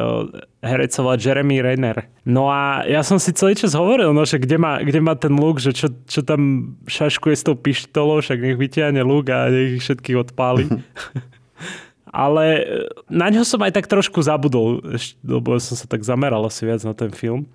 herec 0.63 0.95
sa 0.95 1.03
volá 1.03 1.19
Jeremy 1.19 1.59
Renner. 1.59 2.07
No 2.23 2.47
a 2.47 2.87
ja 2.87 3.03
som 3.03 3.19
si 3.19 3.35
celý 3.35 3.59
čas 3.59 3.75
hovoril, 3.75 4.15
no, 4.15 4.23
že 4.23 4.39
kde 4.39 4.55
má, 4.55 4.79
kde 4.79 5.03
má 5.03 5.19
ten 5.19 5.35
luk, 5.35 5.59
že 5.59 5.75
čo, 5.75 5.91
čo 6.07 6.23
tam 6.23 6.75
šaškuje 6.87 7.35
s 7.35 7.43
tou 7.43 7.59
pištolou, 7.59 8.23
však 8.23 8.39
nech 8.39 8.55
vyťahne 8.55 9.03
luk 9.03 9.27
a 9.35 9.51
nech 9.51 9.83
ich 9.83 9.83
všetkých 9.83 10.31
odpáli. 10.31 10.71
ale 12.13 12.45
e, 12.47 12.63
na 13.11 13.27
ňo 13.35 13.43
som 13.43 13.59
aj 13.59 13.75
tak 13.75 13.91
trošku 13.91 14.23
zabudol, 14.23 14.79
lebo 15.27 15.59
som 15.59 15.75
sa 15.75 15.91
tak 15.91 16.07
zameral 16.07 16.47
asi 16.47 16.63
viac 16.63 16.87
na 16.87 16.95
ten 16.95 17.11
film. 17.11 17.51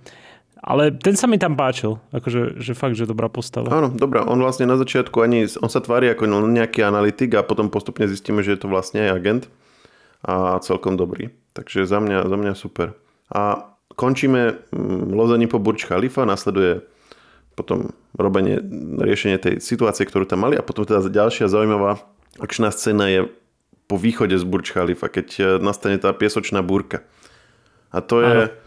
Ale 0.63 0.91
ten 0.95 1.13
sa 1.13 1.29
mi 1.29 1.37
tam 1.37 1.53
páčil, 1.53 2.01
akože 2.09 2.57
že 2.59 2.73
fakt, 2.73 2.97
že 2.97 3.09
dobrá 3.09 3.29
postava. 3.29 3.69
Áno, 3.69 3.93
dobrá. 3.93 4.25
On 4.25 4.39
vlastne 4.41 4.65
na 4.65 4.75
začiatku 4.75 5.21
ani, 5.21 5.45
on 5.61 5.69
sa 5.69 5.79
tvári 5.79 6.09
ako 6.11 6.27
nejaký 6.27 6.81
analytik 6.81 7.37
a 7.37 7.45
potom 7.45 7.69
postupne 7.69 8.09
zistíme, 8.09 8.41
že 8.41 8.57
je 8.57 8.59
to 8.65 8.71
vlastne 8.71 9.05
aj 9.05 9.11
agent 9.13 9.43
a 10.25 10.57
celkom 10.65 10.97
dobrý. 10.97 11.29
Takže 11.53 11.85
za 11.85 12.01
mňa, 12.01 12.25
za 12.25 12.37
mňa 12.37 12.53
super. 12.57 12.97
A 13.29 13.73
končíme 13.93 14.59
mm, 14.73 15.13
lození 15.13 15.45
po 15.49 15.61
Burj 15.61 15.85
Khalifa, 15.85 16.25
nasleduje 16.25 16.85
potom 17.57 17.93
robenie, 18.13 18.61
riešenie 19.01 19.41
tej 19.41 19.55
situácie, 19.57 20.05
ktorú 20.05 20.29
tam 20.29 20.45
mali 20.45 20.53
a 20.53 20.65
potom 20.65 20.85
teda 20.85 21.01
ďalšia 21.09 21.49
zaujímavá 21.49 21.97
akčná 22.37 22.69
scéna 22.69 23.09
je 23.09 23.21
po 23.87 23.95
východe 23.97 24.35
z 24.37 24.45
Burj 24.45 24.75
Khalifa, 24.75 25.07
keď 25.09 25.27
e, 25.37 25.43
nastane 25.63 25.97
tá 25.97 26.11
piesočná 26.13 26.61
búrka. 26.61 27.07
A 27.89 28.03
to 28.03 28.19
je 28.21 28.35
ano. 28.51 28.66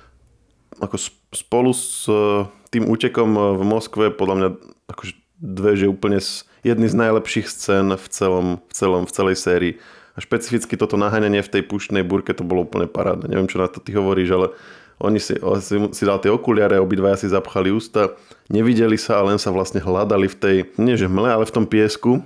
Ako 0.80 0.96
spolu 1.30 1.70
s 1.76 2.08
e, 2.08 2.48
tým 2.72 2.88
útekom 2.88 3.30
e, 3.36 3.40
v 3.60 3.62
Moskve 3.62 4.04
podľa 4.10 4.34
mňa 4.36 4.48
akože 4.90 5.12
dve, 5.40 5.72
že 5.76 5.86
úplne 5.88 6.20
jedny 6.66 6.86
z 6.88 6.96
najlepších 6.96 7.48
scén 7.48 7.96
v 7.96 8.06
celom, 8.12 8.60
v 8.68 8.72
celom, 8.72 9.02
v 9.08 9.12
celej 9.12 9.36
sérii. 9.40 9.72
A 10.16 10.18
špecificky 10.20 10.76
toto 10.76 11.00
naháňanie 11.00 11.40
v 11.40 11.52
tej 11.52 11.62
puštnej 11.64 12.04
búrke 12.04 12.34
to 12.36 12.44
bolo 12.44 12.68
úplne 12.68 12.90
parádne. 12.90 13.30
Neviem, 13.30 13.48
čo 13.48 13.62
na 13.62 13.70
to 13.70 13.80
ty 13.80 13.96
hovoríš, 13.96 14.30
ale 14.36 14.46
oni 15.00 15.16
si, 15.16 15.32
si, 15.64 15.76
si 15.96 16.02
dal 16.04 16.20
tie 16.20 16.28
okuliare, 16.28 16.76
obidvaja 16.76 17.24
si 17.24 17.32
zapchali 17.32 17.72
ústa, 17.72 18.12
nevideli 18.52 19.00
sa, 19.00 19.24
len 19.24 19.40
sa 19.40 19.48
vlastne 19.48 19.80
hľadali 19.80 20.28
v 20.28 20.36
tej, 20.36 20.56
nie 20.76 21.00
že 21.00 21.08
mle, 21.08 21.32
ale 21.32 21.48
v 21.48 21.54
tom 21.56 21.64
piesku 21.64 22.20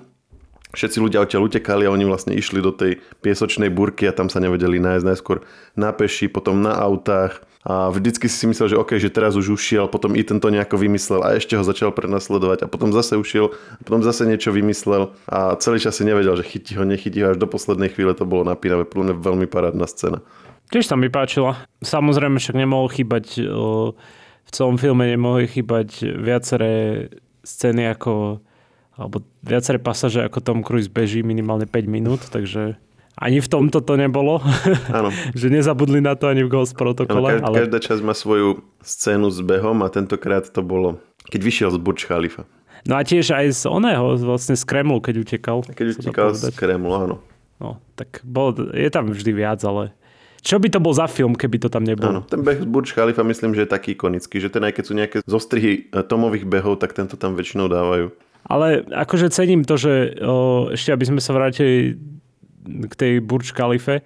všetci 0.74 0.98
ľudia 0.98 1.22
odtiaľ 1.22 1.46
utekali 1.46 1.86
a 1.86 1.94
oni 1.94 2.02
vlastne 2.02 2.34
išli 2.34 2.58
do 2.58 2.74
tej 2.74 2.98
piesočnej 3.22 3.70
burky 3.70 4.10
a 4.10 4.16
tam 4.16 4.26
sa 4.26 4.42
nevedeli 4.42 4.82
nájsť 4.82 5.06
najskôr 5.06 5.46
na 5.78 5.94
peši, 5.94 6.26
potom 6.26 6.58
na 6.60 6.74
autách 6.74 7.46
a 7.64 7.88
vždycky 7.88 8.29
si 8.29 8.44
myslel, 8.44 8.77
že 8.77 8.77
OK, 8.77 9.00
že 9.00 9.09
teraz 9.09 9.40
už 9.40 9.57
ušiel, 9.57 9.88
potom 9.88 10.12
i 10.12 10.20
tento 10.20 10.53
nejako 10.53 10.77
vymyslel 10.77 11.24
a 11.24 11.33
ešte 11.40 11.57
ho 11.57 11.64
začal 11.64 11.96
prenasledovať 11.96 12.64
a 12.64 12.70
potom 12.70 12.92
zase 12.92 13.16
ušiel, 13.16 13.57
a 13.57 13.83
potom 13.83 14.05
zase 14.05 14.29
niečo 14.29 14.53
vymyslel 14.53 15.16
a 15.24 15.57
celý 15.57 15.81
čas 15.81 15.96
si 15.96 16.05
nevedel, 16.05 16.37
že 16.37 16.44
chytí 16.44 16.77
ho, 16.77 16.85
nechytí 16.85 17.24
ho, 17.24 17.33
až 17.33 17.40
do 17.40 17.48
poslednej 17.48 17.88
chvíle 17.88 18.12
to 18.12 18.29
bolo 18.29 18.44
napínavé, 18.44 18.85
plne 18.85 19.16
veľmi 19.16 19.48
parádna 19.48 19.88
scéna. 19.88 20.20
Tiež 20.68 20.88
sa 20.88 20.96
mi 20.96 21.09
páčila. 21.09 21.61
Samozrejme 21.81 22.37
však 22.37 22.57
nemohol 22.57 22.88
chýbať 22.92 23.40
v 24.44 24.50
celom 24.53 24.77
filme 24.77 25.09
nemohli 25.09 25.48
chýbať 25.48 26.20
viaceré 26.20 27.09
scény 27.44 27.96
ako 27.96 28.44
alebo 28.94 29.27
viaceré 29.42 29.83
pasaže 29.83 30.22
ako 30.22 30.38
Tom 30.38 30.61
Cruise 30.62 30.87
beží 30.87 31.27
minimálne 31.27 31.66
5 31.66 31.90
minút, 31.90 32.22
takže 32.31 32.79
ani 33.14 33.38
v 33.38 33.48
tomto 33.48 33.79
to 33.79 33.94
nebolo. 33.94 34.42
Áno. 34.90 35.14
že 35.38 35.46
nezabudli 35.50 36.03
na 36.03 36.18
to 36.18 36.27
ani 36.27 36.42
v 36.42 36.50
Ghost 36.50 36.74
protokole. 36.74 37.38
Ano, 37.38 37.55
každá, 37.55 37.79
ale... 37.79 37.87
časť 37.87 38.03
má 38.03 38.14
svoju 38.14 38.62
scénu 38.83 39.31
s 39.31 39.38
behom 39.40 39.83
a 39.87 39.88
tentokrát 39.90 40.46
to 40.50 40.61
bolo, 40.61 40.98
keď 41.31 41.40
vyšiel 41.42 41.70
z 41.70 41.79
Burj 41.79 42.11
Khalifa. 42.11 42.42
No 42.85 43.00
a 43.00 43.03
tiež 43.07 43.33
aj 43.33 43.46
z 43.55 43.62
oného, 43.64 44.20
vlastne 44.20 44.53
z 44.59 44.64
Kremlu, 44.68 45.00
keď 45.00 45.24
utekal. 45.24 45.64
Keď 45.64 45.87
utekal 46.05 46.37
z 46.37 46.53
Kremlu, 46.53 46.92
áno. 46.92 47.16
No, 47.57 47.81
tak 47.96 48.20
bol, 48.27 48.53
je 48.77 48.90
tam 48.92 49.09
vždy 49.09 49.33
viac, 49.33 49.62
ale 49.64 49.96
čo 50.44 50.61
by 50.61 50.68
to 50.68 50.83
bol 50.85 50.92
za 50.92 51.09
film, 51.09 51.33
keby 51.33 51.57
to 51.57 51.72
tam 51.72 51.88
nebol? 51.88 52.05
Áno, 52.05 52.20
ten 52.20 52.44
beh 52.44 52.61
z 52.61 52.68
Burj 52.68 52.92
Khalifa 52.92 53.24
myslím, 53.24 53.57
že 53.57 53.64
je 53.64 53.70
taký 53.72 53.96
ikonický, 53.96 54.37
že 54.37 54.53
ten 54.53 54.61
aj 54.61 54.77
keď 54.77 54.85
sú 54.85 54.92
nejaké 54.92 55.16
zostrihy 55.24 55.88
eh, 55.88 56.05
Tomových 56.05 56.44
behov, 56.44 56.77
tak 56.77 56.92
tento 56.92 57.16
tam 57.16 57.33
väčšinou 57.33 57.72
dávajú. 57.72 58.12
Ale 58.44 58.85
akože 58.85 59.33
cením 59.33 59.64
to, 59.64 59.81
že 59.81 60.20
o, 60.20 60.68
ešte 60.68 60.92
aby 60.92 61.05
sme 61.09 61.20
sa 61.24 61.33
vrátili 61.33 61.96
k 62.64 62.94
tej 62.96 63.12
Burj 63.20 63.53
Khalife, 63.53 64.03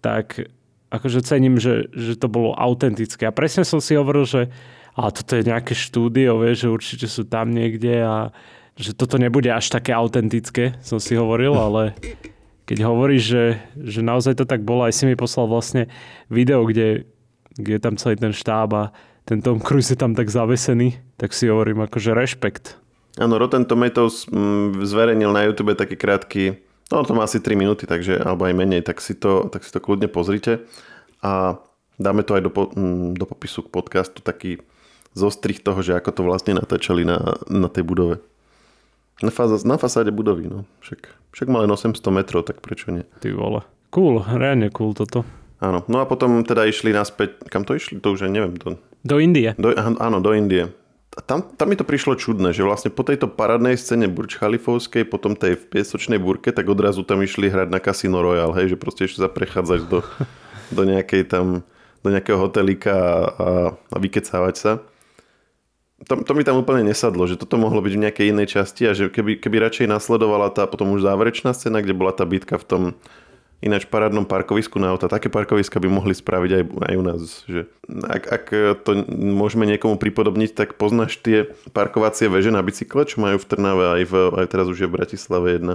tak 0.00 0.48
akože 0.88 1.20
cením, 1.20 1.60
že, 1.60 1.92
že 1.92 2.16
to 2.16 2.32
bolo 2.32 2.56
autentické. 2.56 3.28
A 3.28 3.34
presne 3.34 3.62
som 3.62 3.78
si 3.78 3.92
hovoril, 3.92 4.24
že 4.24 4.42
a 4.98 5.14
toto 5.14 5.38
je 5.38 5.46
nejaké 5.46 5.78
štúdio, 5.78 6.42
vieš, 6.42 6.66
že 6.66 6.74
určite 6.74 7.06
sú 7.06 7.22
tam 7.22 7.54
niekde 7.54 8.02
a 8.02 8.34
že 8.74 8.98
toto 8.98 9.14
nebude 9.14 9.46
až 9.46 9.70
také 9.70 9.94
autentické, 9.94 10.74
som 10.82 10.98
si 10.98 11.14
hovoril, 11.14 11.54
ale 11.54 11.94
keď 12.66 12.82
hovoríš, 12.82 13.22
že, 13.22 13.44
že 13.78 14.00
naozaj 14.02 14.42
to 14.42 14.44
tak 14.46 14.66
bolo, 14.66 14.82
aj 14.82 14.94
si 14.98 15.06
mi 15.06 15.14
poslal 15.14 15.46
vlastne 15.46 15.86
video, 16.26 16.66
kde, 16.66 17.06
kde 17.54 17.72
je 17.78 17.82
tam 17.82 17.94
celý 17.94 18.18
ten 18.18 18.34
štáb 18.34 18.70
a 18.74 18.90
ten 19.22 19.38
Tom 19.38 19.62
Cruise 19.62 19.94
je 19.94 19.98
tam 19.98 20.18
tak 20.18 20.30
zavesený, 20.30 20.98
tak 21.14 21.30
si 21.30 21.46
hovorím 21.46 21.86
akože 21.86 22.10
rešpekt. 22.16 22.80
Áno, 23.18 23.38
Rotten 23.38 23.66
Tomatoes 23.66 24.26
mm, 24.30 24.82
zverejnil 24.82 25.30
na 25.30 25.46
YouTube 25.46 25.74
taký 25.78 25.94
krátky, 25.94 26.58
no 26.90 27.04
to 27.04 27.12
má 27.12 27.24
asi 27.24 27.40
3 27.40 27.54
minúty, 27.54 27.84
takže, 27.84 28.16
alebo 28.18 28.48
aj 28.48 28.54
menej, 28.56 28.82
tak 28.84 29.00
si 29.04 29.16
to, 29.16 29.48
tak 29.52 29.64
si 29.64 29.70
to 29.72 29.80
kľudne 29.80 30.08
pozrite. 30.08 30.64
A 31.20 31.60
dáme 32.00 32.22
to 32.22 32.38
aj 32.38 32.42
do, 32.46 32.50
mm, 32.50 33.18
do 33.18 33.24
popisu 33.26 33.66
k 33.66 33.72
podcastu, 33.72 34.24
taký 34.24 34.62
zostrih 35.12 35.58
toho, 35.58 35.80
že 35.82 35.98
ako 35.98 36.10
to 36.14 36.22
vlastne 36.24 36.56
natáčali 36.56 37.02
na, 37.02 37.40
na 37.50 37.66
tej 37.66 37.84
budove. 37.84 38.16
Na, 39.18 39.34
fáza, 39.34 39.58
na 39.66 39.74
fasáde 39.74 40.14
budovy, 40.14 40.46
no. 40.46 40.62
Však, 40.86 41.34
však 41.34 41.48
má 41.50 41.66
len 41.66 41.70
800 41.70 41.98
metrov, 42.14 42.46
tak 42.46 42.62
prečo 42.62 42.94
nie? 42.94 43.02
Ty 43.18 43.34
vole. 43.34 43.66
Cool, 43.90 44.22
reálne 44.22 44.70
cool 44.70 44.94
toto. 44.94 45.26
Áno, 45.58 45.82
no 45.90 45.98
a 45.98 46.06
potom 46.06 46.46
teda 46.46 46.70
išli 46.70 46.94
naspäť, 46.94 47.50
kam 47.50 47.66
to 47.66 47.74
išli? 47.74 47.98
To 47.98 48.14
už 48.14 48.30
aj 48.30 48.32
neviem. 48.32 48.54
To... 48.62 48.78
Do 49.02 49.18
Indie. 49.18 49.58
Do, 49.58 49.74
áno, 49.74 50.22
do 50.22 50.30
Indie 50.30 50.70
tam, 51.24 51.42
tam 51.42 51.66
mi 51.68 51.76
to 51.76 51.82
prišlo 51.82 52.14
čudné, 52.14 52.54
že 52.54 52.62
vlastne 52.62 52.94
po 52.94 53.02
tejto 53.02 53.26
paradnej 53.26 53.74
scéne 53.74 54.06
Burč 54.06 54.38
Chalifovskej, 54.38 55.08
potom 55.08 55.34
tej 55.34 55.58
v 55.58 55.64
piesočnej 55.66 56.20
burke, 56.20 56.54
tak 56.54 56.70
odrazu 56.70 57.02
tam 57.02 57.24
išli 57.24 57.50
hrať 57.50 57.68
na 57.70 57.82
Casino 57.82 58.22
Royale, 58.22 58.54
hej, 58.62 58.74
že 58.74 58.80
proste 58.80 59.08
ešte 59.08 59.24
sa 59.24 59.30
prechádzať 59.30 59.80
do, 59.90 60.04
do 60.76 60.82
nejakej 60.86 61.26
tam, 61.26 61.66
do 62.04 62.08
nejakého 62.08 62.38
hotelika 62.38 62.94
a, 62.94 63.14
a, 63.18 63.48
a 63.74 63.96
vykecávať 63.98 64.54
sa. 64.54 64.72
To, 66.06 66.14
to 66.22 66.32
mi 66.38 66.46
tam 66.46 66.62
úplne 66.62 66.86
nesadlo, 66.86 67.26
že 67.26 67.34
toto 67.34 67.58
mohlo 67.58 67.82
byť 67.82 67.92
v 67.98 68.02
nejakej 68.06 68.26
inej 68.30 68.54
časti 68.54 68.86
a 68.86 68.94
že 68.94 69.10
keby, 69.10 69.42
keby 69.42 69.58
radšej 69.66 69.90
nasledovala 69.90 70.54
tá 70.54 70.70
potom 70.70 70.94
už 70.94 71.02
záverečná 71.02 71.50
scéna, 71.50 71.82
kde 71.82 71.98
bola 71.98 72.14
tá 72.14 72.22
bitka 72.22 72.54
v 72.54 72.66
tom 72.66 72.82
Ináč 73.58 73.90
v 73.90 73.92
parádnom 73.98 74.22
parkovisku 74.22 74.78
na 74.78 74.94
auta, 74.94 75.10
také 75.10 75.26
parkoviska 75.26 75.82
by 75.82 75.90
mohli 75.90 76.14
spraviť 76.14 76.50
aj, 76.54 76.62
aj 76.78 76.94
u 76.94 77.02
nás. 77.02 77.20
Že 77.50 77.60
ak, 78.06 78.22
ak 78.30 78.44
to 78.86 79.02
môžeme 79.10 79.66
niekomu 79.66 79.98
pripodobniť, 79.98 80.54
tak 80.54 80.78
poznáš 80.78 81.18
tie 81.18 81.50
parkovacie 81.74 82.30
veže 82.30 82.54
na 82.54 82.62
bicykle, 82.62 83.02
čo 83.02 83.18
majú 83.18 83.42
v 83.42 83.48
Trnave 83.50 83.84
aj, 83.98 84.02
v, 84.06 84.14
aj 84.38 84.46
teraz 84.46 84.70
už 84.70 84.86
je 84.86 84.86
v 84.86 84.94
Bratislave 84.94 85.58
jedna. 85.58 85.74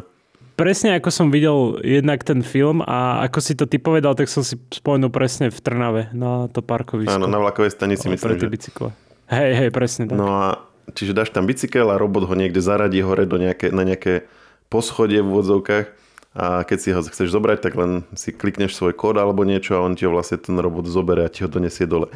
Presne 0.56 0.96
ako 0.96 1.10
som 1.12 1.28
videl 1.28 1.82
jednak 1.84 2.24
ten 2.24 2.40
film 2.40 2.80
a 2.88 3.26
ako 3.28 3.40
si 3.44 3.52
to 3.52 3.68
ty 3.68 3.82
povedal, 3.84 4.16
tak 4.16 4.32
som 4.32 4.48
si 4.48 4.56
spomenul 4.72 5.12
presne 5.12 5.52
v 5.52 5.60
Trnave 5.60 6.08
na 6.16 6.48
to 6.48 6.64
parkovisko. 6.64 7.12
Áno, 7.12 7.28
na 7.28 7.42
vlakovej 7.44 7.76
stanici 7.76 8.08
myslím, 8.08 8.22
pre 8.22 8.40
tie 8.40 8.48
že... 8.48 8.54
bicykle. 8.54 8.90
Hej, 9.28 9.52
hej, 9.60 9.70
presne 9.76 10.08
tak. 10.08 10.16
No 10.16 10.32
a 10.32 10.64
čiže 10.96 11.12
dáš 11.12 11.36
tam 11.36 11.52
bicykel 11.52 11.92
a 11.92 12.00
robot 12.00 12.32
ho 12.32 12.36
niekde 12.38 12.64
zaradí 12.64 13.04
hore 13.04 13.28
do 13.28 13.36
nejaké, 13.36 13.76
na 13.76 13.84
nejaké 13.84 14.24
poschodie 14.72 15.20
v 15.20 15.36
úvodzovkách 15.36 16.03
a 16.34 16.66
keď 16.66 16.78
si 16.82 16.90
ho 16.90 17.02
chceš 17.02 17.30
zobrať, 17.30 17.62
tak 17.62 17.74
len 17.78 18.02
si 18.18 18.34
klikneš 18.34 18.74
svoj 18.74 18.98
kód 18.98 19.22
alebo 19.22 19.46
niečo 19.46 19.78
a 19.78 19.86
on 19.86 19.94
ti 19.94 20.10
ho 20.10 20.12
vlastne 20.14 20.42
ten 20.42 20.58
robot 20.58 20.90
zoberie 20.90 21.30
a 21.30 21.34
ti 21.34 21.46
ho 21.46 21.50
donesie 21.50 21.86
dole. 21.86 22.10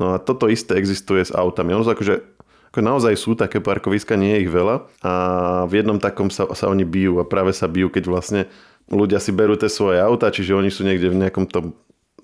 No 0.00 0.16
a 0.16 0.22
toto 0.22 0.48
isté 0.48 0.80
existuje 0.80 1.20
s 1.20 1.34
autami. 1.34 1.76
Ono 1.76 1.84
akože 1.84 2.38
ako 2.68 2.84
naozaj 2.84 3.16
sú 3.16 3.32
také 3.32 3.64
parkoviska, 3.64 4.20
nie 4.20 4.36
je 4.36 4.42
ich 4.44 4.52
veľa 4.52 4.84
a 5.00 5.12
v 5.64 5.80
jednom 5.80 5.96
takom 5.96 6.28
sa, 6.28 6.44
sa 6.52 6.68
oni 6.68 6.84
bijú 6.84 7.16
a 7.16 7.24
práve 7.24 7.56
sa 7.56 7.64
bijú, 7.64 7.88
keď 7.88 8.04
vlastne 8.12 8.40
ľudia 8.92 9.20
si 9.20 9.32
berú 9.32 9.56
tie 9.56 9.72
svoje 9.72 10.00
auta, 10.04 10.28
čiže 10.28 10.52
oni 10.52 10.68
sú 10.68 10.84
niekde 10.84 11.08
v 11.08 11.16
nejakom 11.16 11.48
tom 11.48 11.72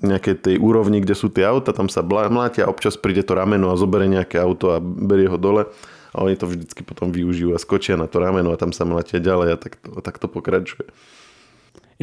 nejakej 0.04 0.35
tej 0.44 0.57
úrovni, 0.61 1.00
kde 1.00 1.16
sú 1.16 1.33
tie 1.33 1.48
auta, 1.48 1.72
tam 1.72 1.88
sa 1.88 2.04
mlátia, 2.04 2.68
občas 2.68 3.00
príde 3.00 3.24
to 3.24 3.33
rameno 3.33 3.72
a 3.72 3.80
zoberie 3.80 4.11
nejaké 4.11 4.37
auto 4.37 4.76
a 4.76 4.83
berie 4.83 5.30
ho 5.30 5.40
dole 5.40 5.70
a 6.12 6.16
oni 6.20 6.37
to 6.37 6.44
vždycky 6.44 6.85
potom 6.85 7.09
využijú 7.09 7.57
a 7.57 7.62
skočia 7.62 7.96
na 7.96 8.04
to 8.04 8.20
rameno 8.20 8.52
a 8.52 8.61
tam 8.61 8.74
sa 8.74 8.85
mlátia 8.85 9.22
ďalej 9.22 9.48
a 9.54 9.57
tak 9.57 9.80
to, 9.80 9.90
tak 10.04 10.20
to 10.20 10.28
pokračuje. 10.28 10.92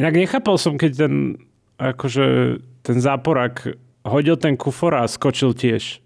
Inak 0.00 0.14
nechápal 0.16 0.56
som, 0.56 0.80
keď 0.80 1.06
ten, 1.06 1.14
akože, 1.76 2.58
ten 2.80 2.96
záporak 2.98 3.76
hodil 4.02 4.36
ten 4.40 4.56
kufor 4.56 4.96
a 4.96 5.04
skočil 5.04 5.52
tiež. 5.52 6.00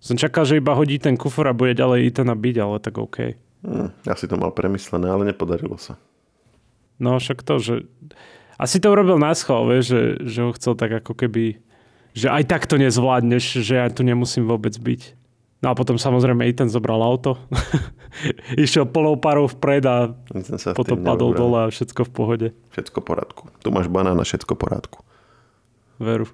Som 0.00 0.16
čakal, 0.16 0.48
že 0.48 0.60
iba 0.60 0.72
hodí 0.72 0.96
ten 0.96 1.16
kufor 1.16 1.48
a 1.48 1.56
bude 1.56 1.76
ďalej 1.76 2.08
Etana 2.08 2.32
byť, 2.32 2.56
ale 2.56 2.76
tak 2.80 2.96
OK. 2.96 3.36
Hmm, 3.60 3.92
asi 4.08 4.24
to 4.24 4.40
mal 4.40 4.52
premyslené, 4.56 5.12
ale 5.12 5.28
nepodarilo 5.28 5.76
sa. 5.76 6.00
No 6.96 7.20
však 7.20 7.44
to, 7.44 7.60
že 7.60 7.74
asi 8.60 8.80
to 8.80 8.92
urobil 8.92 9.16
na 9.20 9.32
schvál, 9.36 9.68
vieš, 9.68 9.92
že, 9.92 10.02
že 10.24 10.40
ho 10.44 10.52
chcel 10.56 10.76
tak 10.76 10.92
ako 11.04 11.12
keby, 11.16 11.60
že 12.16 12.28
aj 12.28 12.44
tak 12.48 12.62
to 12.68 12.76
nezvládneš, 12.76 13.64
že 13.64 13.74
ja 13.76 13.88
tu 13.92 14.04
nemusím 14.04 14.48
vôbec 14.48 14.72
byť. 14.76 15.19
No 15.60 15.72
a 15.72 15.74
potom 15.76 16.00
samozrejme 16.00 16.48
Ethan 16.48 16.72
zobral 16.72 17.04
auto. 17.04 17.36
Išiel 18.56 18.88
plnou 18.88 19.20
parou 19.20 19.44
vpred 19.44 19.84
a 19.84 20.16
sa 20.56 20.72
potom 20.72 21.04
padol 21.04 21.36
dole 21.36 21.68
a 21.68 21.72
všetko 21.72 22.08
v 22.08 22.10
pohode. 22.10 22.48
Všetko 22.72 22.98
v 23.00 23.04
porádku. 23.04 23.42
Tu 23.60 23.68
máš 23.68 23.92
banán 23.92 24.16
a 24.16 24.24
všetko 24.24 24.56
v 24.56 24.60
porádku. 24.60 24.98
Veru. 26.00 26.32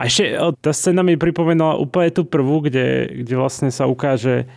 A 0.00 0.08
ešte 0.08 0.40
tá 0.64 0.72
scéna 0.72 1.04
mi 1.04 1.20
pripomenula 1.20 1.76
úplne 1.76 2.08
tú 2.08 2.24
prvú, 2.24 2.64
kde, 2.64 3.12
kde 3.22 3.34
vlastne 3.36 3.68
sa 3.68 3.84
ukáže, 3.84 4.48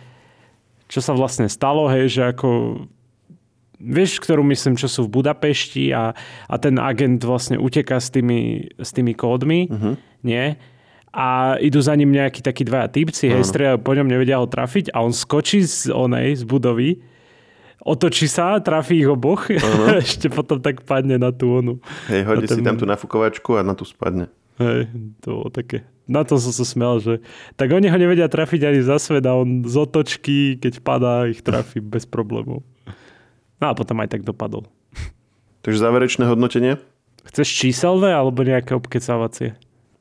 čo 0.88 1.04
sa 1.04 1.12
vlastne 1.12 1.46
stalo, 1.52 1.84
hej, 1.92 2.08
že 2.08 2.22
ako 2.32 2.48
vieš, 3.80 4.20
ktorú 4.20 4.44
myslím, 4.48 4.76
čo 4.76 4.88
sú 4.88 5.08
v 5.08 5.20
Budapešti 5.20 5.92
a, 5.92 6.12
a 6.48 6.54
ten 6.60 6.76
agent 6.76 7.24
vlastne 7.24 7.56
uteká 7.56 7.96
s 7.96 8.12
tými, 8.12 8.72
s 8.76 8.92
tými 8.92 9.16
kódmi, 9.16 9.68
uh-huh. 9.68 9.94
nie? 10.24 10.56
A 11.10 11.58
idú 11.58 11.82
za 11.82 11.98
ním 11.98 12.14
nejakí 12.14 12.38
takí 12.38 12.62
dvaja 12.62 12.86
typci, 12.86 13.34
hej, 13.34 13.42
strieľajú 13.42 13.82
po 13.82 13.98
ňom, 13.98 14.06
nevedia 14.06 14.38
ho 14.38 14.46
trafiť 14.46 14.94
a 14.94 15.02
on 15.02 15.10
skočí 15.10 15.66
z 15.66 15.90
onej, 15.90 16.38
z 16.38 16.42
budovy, 16.46 17.02
otočí 17.82 18.30
sa, 18.30 18.62
trafí 18.62 19.02
ich 19.02 19.10
oboch 19.10 19.50
a 19.50 19.98
ešte 20.04 20.30
potom 20.30 20.62
tak 20.62 20.86
padne 20.86 21.18
na 21.18 21.34
tú 21.34 21.58
onu. 21.58 21.82
Hej, 22.06 22.22
hodí 22.30 22.46
si 22.46 22.62
tam 22.62 22.78
tú 22.78 22.86
nafukovačku 22.86 23.58
a 23.58 23.66
na 23.66 23.74
tú 23.74 23.82
spadne. 23.82 24.30
Hej, 24.60 24.92
to 25.24 25.28
bolo 25.40 25.50
také. 25.50 25.88
Na 26.10 26.26
to 26.26 26.36
som 26.36 26.52
sa 26.52 26.66
smial, 26.66 27.02
že 27.02 27.22
tak 27.56 27.70
oni 27.70 27.90
ho 27.90 27.98
nevedia 27.98 28.26
trafiť 28.26 28.66
ani 28.66 28.80
za 28.82 28.98
svet 28.98 29.24
a 29.24 29.34
on 29.34 29.66
z 29.66 29.74
otočky, 29.78 30.58
keď 30.62 30.82
padá, 30.84 31.26
ich 31.26 31.40
trafí 31.40 31.82
bez 31.94 32.06
problémov. 32.06 32.62
No 33.60 33.64
a 33.66 33.72
potom 33.74 33.98
aj 33.98 34.14
tak 34.14 34.22
dopadol. 34.22 34.68
Takže 35.60 35.80
záverečné 35.80 36.24
hodnotenie? 36.24 36.80
Chceš 37.28 37.48
číselné 37.52 38.16
alebo 38.16 38.40
nejaké 38.40 38.72
obkecávacie? 38.72 39.56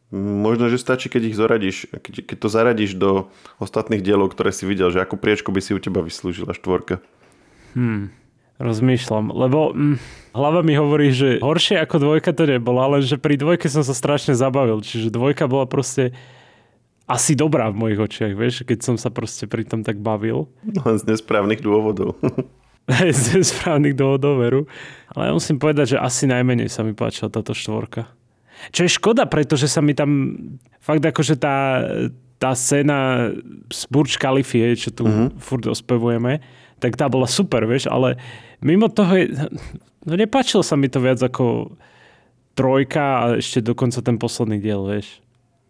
Možno, 0.09 0.73
že 0.73 0.81
stačí, 0.81 1.05
keď 1.05 1.21
ich 1.29 1.37
zoradíš, 1.37 1.77
keď, 1.93 2.25
keď 2.25 2.37
to 2.41 2.49
zaradíš 2.49 2.97
do 2.97 3.29
ostatných 3.61 4.01
dielov, 4.01 4.33
ktoré 4.33 4.49
si 4.49 4.65
videl, 4.65 4.89
že 4.89 5.05
akú 5.05 5.21
priečku 5.21 5.53
by 5.53 5.61
si 5.61 5.77
u 5.77 5.79
teba 5.79 6.01
vyslúžila 6.01 6.57
štvorka. 6.57 6.97
Hmm, 7.77 8.09
rozmýšľam, 8.57 9.29
lebo 9.29 9.69
hm, 9.69 10.01
hlava 10.33 10.65
mi 10.65 10.73
hovorí, 10.73 11.13
že 11.13 11.37
horšie 11.45 11.77
ako 11.85 12.01
dvojka 12.01 12.33
to 12.33 12.49
nebolo, 12.49 12.81
ale 12.81 13.05
že 13.05 13.21
pri 13.21 13.37
dvojke 13.37 13.69
som 13.69 13.85
sa 13.85 13.93
strašne 13.93 14.33
zabavil, 14.33 14.81
čiže 14.81 15.13
dvojka 15.13 15.45
bola 15.45 15.69
proste 15.69 16.17
asi 17.05 17.37
dobrá 17.37 17.69
v 17.69 17.77
mojich 17.77 18.01
očiach, 18.01 18.33
vieš, 18.33 18.65
keď 18.65 18.79
som 18.81 18.95
sa 18.97 19.13
proste 19.13 19.45
pri 19.45 19.65
tom 19.65 19.85
tak 19.85 20.01
bavil. 20.01 20.49
Len 20.65 20.97
z 20.97 21.05
nesprávnych 21.05 21.61
dôvodov. 21.61 22.17
z 23.13 23.45
správnych 23.45 23.93
dôvodov, 23.93 24.41
veru. 24.41 24.61
Ale 25.13 25.29
ja 25.29 25.33
musím 25.33 25.61
povedať, 25.61 25.93
že 25.93 26.01
asi 26.01 26.25
najmenej 26.25 26.69
sa 26.69 26.81
mi 26.81 26.97
páčila 26.97 27.29
táto 27.29 27.53
štvorka. 27.53 28.09
Čo 28.75 28.85
je 28.85 28.95
škoda, 28.95 29.23
pretože 29.25 29.71
sa 29.71 29.79
mi 29.79 29.95
tam 29.95 30.35
fakt 30.83 31.03
akože 31.03 31.35
tá, 31.39 31.83
tá 32.39 32.51
scéna 32.55 33.31
z 33.71 33.81
Burj 33.87 34.19
Khalifa, 34.19 34.75
čo 34.75 34.91
tu 34.91 35.03
uh-huh. 35.07 35.31
furt 35.39 35.67
ospevujeme, 35.67 36.43
tak 36.79 36.95
tá 36.95 37.11
bola 37.11 37.27
super, 37.27 37.67
vieš, 37.67 37.91
ale 37.91 38.15
mimo 38.63 38.87
toho 38.87 39.11
je, 39.15 39.25
no 40.07 40.13
nepáčilo 40.15 40.63
sa 40.63 40.79
mi 40.79 40.87
to 40.87 41.03
viac 41.03 41.19
ako 41.19 41.75
trojka 42.55 43.03
a 43.03 43.23
ešte 43.39 43.63
dokonca 43.63 44.03
ten 44.03 44.19
posledný 44.19 44.59
diel, 44.59 44.83
vieš. 44.83 45.23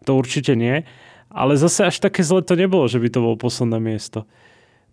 To 0.10 0.18
určite 0.18 0.58
nie. 0.58 0.82
Ale 1.30 1.54
zase 1.54 1.86
až 1.86 2.02
také 2.02 2.26
zle 2.26 2.42
to 2.42 2.58
nebolo, 2.58 2.90
že 2.90 2.98
by 2.98 3.10
to 3.14 3.22
bolo 3.22 3.38
posledné 3.38 3.78
miesto. 3.78 4.26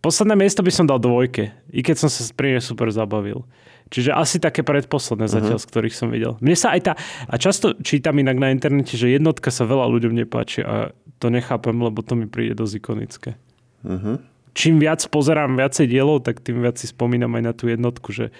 Posledné 0.05 0.35
miesto 0.39 0.63
by 0.63 0.73
som 0.73 0.87
dal 0.87 1.03
dvojke, 1.03 1.51
i 1.73 1.81
keď 1.83 2.07
som 2.07 2.09
sa 2.13 2.23
pri 2.33 2.57
nej 2.57 2.63
super 2.63 2.89
zabavil. 2.93 3.43
Čiže 3.87 4.11
asi 4.15 4.43
také 4.43 4.67
predposledné 4.67 5.31
zatiaľ, 5.31 5.63
uh-huh. 5.63 5.67
z 5.67 5.71
ktorých 5.71 5.95
som 5.95 6.11
videl. 6.11 6.35
Mne 6.43 6.59
sa 6.59 6.75
aj 6.75 6.81
tá, 6.83 6.93
a 7.31 7.35
často 7.39 7.79
čítam 7.87 8.19
inak 8.19 8.35
na 8.35 8.51
internete, 8.51 8.99
že 8.99 9.15
jednotka 9.15 9.55
sa 9.55 9.63
veľa 9.63 9.87
ľuďom 9.87 10.11
nepáči 10.11 10.67
a 10.67 10.91
to 11.23 11.31
nechápem, 11.31 11.79
lebo 11.79 12.03
to 12.03 12.19
mi 12.19 12.27
príde 12.27 12.59
dosť 12.59 12.75
ikonické. 12.83 13.31
Uh-huh. 13.87 14.19
Čím 14.59 14.83
viac 14.83 15.07
pozerám 15.07 15.55
viacej 15.55 15.87
dielov, 15.87 16.27
tak 16.27 16.43
tým 16.43 16.67
viac 16.67 16.83
si 16.83 16.91
spomínam 16.91 17.31
aj 17.39 17.43
na 17.47 17.53
tú 17.55 17.71
jednotku, 17.71 18.11
že 18.11 18.35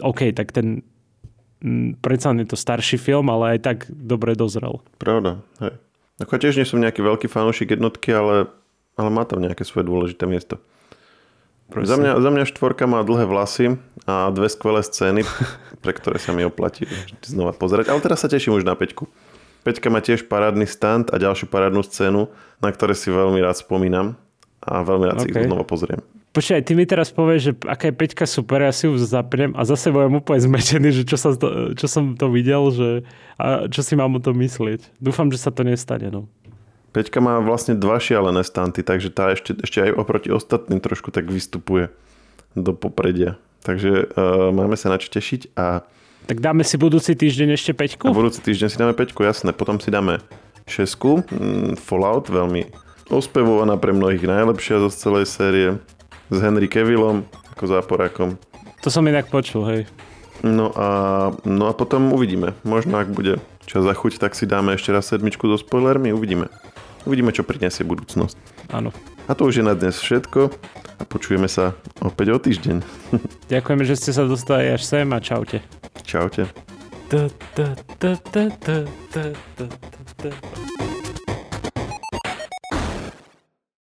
OK, 0.00 0.30
tak 0.32 0.54
ten 0.54 0.86
predsa 2.02 2.34
je 2.34 2.46
to 2.46 2.58
starší 2.58 2.98
film, 2.98 3.30
ale 3.30 3.56
aj 3.56 3.58
tak 3.62 3.78
dobre 3.90 4.34
dozrel. 4.34 4.82
Pravda, 4.98 5.42
hej. 5.62 5.78
Ako 6.22 6.38
tiež 6.38 6.54
nie 6.54 6.68
som 6.68 6.78
nejaký 6.78 7.02
veľký 7.02 7.26
fanúšik 7.26 7.74
jednotky, 7.74 8.14
ale 8.14 8.46
ale 8.96 9.08
má 9.08 9.24
tam 9.24 9.40
nejaké 9.40 9.64
svoje 9.64 9.88
dôležité 9.88 10.28
miesto. 10.28 10.60
Za 11.72 11.96
mňa, 11.96 12.20
za 12.20 12.30
mňa 12.30 12.44
štvorka 12.52 12.84
má 12.84 13.00
dlhé 13.00 13.24
vlasy 13.24 13.80
a 14.04 14.28
dve 14.28 14.52
skvelé 14.52 14.84
scény, 14.84 15.24
pre 15.82 15.96
ktoré 15.96 16.20
sa 16.20 16.36
mi 16.36 16.44
oplatí 16.44 16.84
znova 17.24 17.56
pozerať. 17.56 17.88
Ale 17.88 18.04
teraz 18.04 18.20
sa 18.20 18.28
teším 18.28 18.60
už 18.60 18.68
na 18.68 18.76
Peťku. 18.76 19.08
Peťka 19.62 19.88
má 19.88 20.02
tiež 20.02 20.26
parádny 20.26 20.66
stand 20.66 21.14
a 21.14 21.16
ďalšiu 21.22 21.46
parádnu 21.46 21.86
scénu, 21.86 22.28
na 22.58 22.68
ktoré 22.74 22.98
si 22.98 23.14
veľmi 23.14 23.38
rád 23.40 23.62
spomínam 23.62 24.18
a 24.58 24.82
veľmi 24.82 25.06
rád 25.06 25.22
okay. 25.22 25.32
si 25.32 25.38
ich 25.38 25.46
znova 25.48 25.64
pozriem. 25.64 26.02
Počkaj, 26.32 26.64
ty 26.64 26.72
mi 26.72 26.88
teraz 26.88 27.12
povieš, 27.12 27.40
že 27.44 27.52
aká 27.68 27.92
je 27.92 27.94
Peťka 27.94 28.24
super, 28.24 28.64
ja 28.64 28.72
si 28.72 28.88
ju 28.88 28.96
zapnem 28.96 29.52
a 29.52 29.68
zase 29.68 29.92
budem 29.92 30.16
úplne 30.16 30.40
zmetený, 30.40 30.88
že 30.90 31.02
čo, 31.04 31.20
sa 31.20 31.36
to, 31.36 31.76
čo 31.76 31.86
som 31.86 32.16
to 32.16 32.32
videl, 32.32 32.72
že 32.72 33.04
a 33.36 33.68
čo 33.68 33.84
si 33.84 33.94
mám 33.94 34.16
o 34.16 34.20
tom 34.20 34.40
myslieť. 34.40 34.96
Dúfam, 34.96 35.28
že 35.28 35.36
sa 35.36 35.52
to 35.52 35.60
nestane. 35.60 36.08
No. 36.08 36.32
Peťka 36.92 37.24
má 37.24 37.40
vlastne 37.40 37.72
dva 37.72 37.96
šialené 37.96 38.44
stanty, 38.44 38.84
takže 38.84 39.08
tá 39.08 39.32
ešte, 39.32 39.56
ešte 39.64 39.80
aj 39.80 39.96
oproti 39.96 40.28
ostatným 40.28 40.76
trošku 40.76 41.08
tak 41.08 41.32
vystupuje 41.32 41.88
do 42.52 42.76
popredia. 42.76 43.40
Takže 43.64 44.12
uh, 44.12 44.52
máme 44.52 44.76
sa 44.76 44.92
na 44.92 45.00
čo 45.00 45.08
tešiť 45.08 45.56
a... 45.56 45.88
Tak 46.28 46.38
dáme 46.38 46.62
si 46.62 46.76
budúci 46.76 47.16
týždeň 47.16 47.56
ešte 47.56 47.72
Peťku? 47.72 48.06
A 48.06 48.14
budúci 48.14 48.44
týždeň 48.44 48.68
si 48.68 48.76
dáme 48.78 48.92
Peťku, 48.92 49.24
jasné. 49.24 49.56
Potom 49.56 49.80
si 49.80 49.88
dáme 49.88 50.20
šesku, 50.68 51.24
mm, 51.26 51.80
Fallout, 51.80 52.28
veľmi 52.28 52.68
ospevovaná 53.10 53.80
pre 53.80 53.96
mnohých 53.96 54.22
najlepšia 54.22 54.84
zo 54.84 54.90
celej 54.92 55.26
série 55.32 55.80
s 56.30 56.36
Henry 56.38 56.68
Kevillom 56.68 57.24
ako 57.56 57.64
záporákom. 57.68 58.28
To 58.84 58.88
som 58.92 59.06
inak 59.08 59.32
počul, 59.32 59.64
hej. 59.68 59.80
No 60.42 60.74
a, 60.74 60.88
no 61.46 61.70
a 61.70 61.72
potom 61.72 62.10
uvidíme. 62.10 62.56
Možno 62.66 62.98
ak 62.98 63.14
bude 63.14 63.38
čas 63.62 63.86
za 63.86 63.94
chuť, 63.94 64.18
tak 64.18 64.34
si 64.34 64.44
dáme 64.44 64.74
ešte 64.74 64.90
raz 64.90 65.06
sedmičku 65.06 65.46
so 65.46 65.54
spoilermi, 65.54 66.10
uvidíme. 66.10 66.50
Uvidíme, 67.02 67.34
čo 67.34 67.42
prinesie 67.42 67.82
budúcnosť. 67.82 68.36
Áno. 68.70 68.94
A 69.26 69.32
to 69.34 69.46
už 69.46 69.62
je 69.62 69.64
na 69.66 69.74
dnes 69.74 69.98
všetko 69.98 70.50
a 70.98 71.02
počujeme 71.06 71.50
sa 71.50 71.74
opäť 72.02 72.34
o 72.34 72.38
týždeň. 72.38 72.76
Ďakujeme, 73.52 73.84
že 73.86 73.98
ste 73.98 74.10
sa 74.14 74.26
dostali 74.26 74.70
až 74.70 74.82
sem 74.86 75.08
a 75.10 75.18
čaute. 75.18 75.62
Čaute. 76.06 76.46
Da, 77.10 77.28
da, 77.58 77.74
da, 77.98 78.12
da, 78.32 78.44
da, 78.62 78.76
da, 79.12 79.24
da, 79.58 79.66
da. 80.22 80.91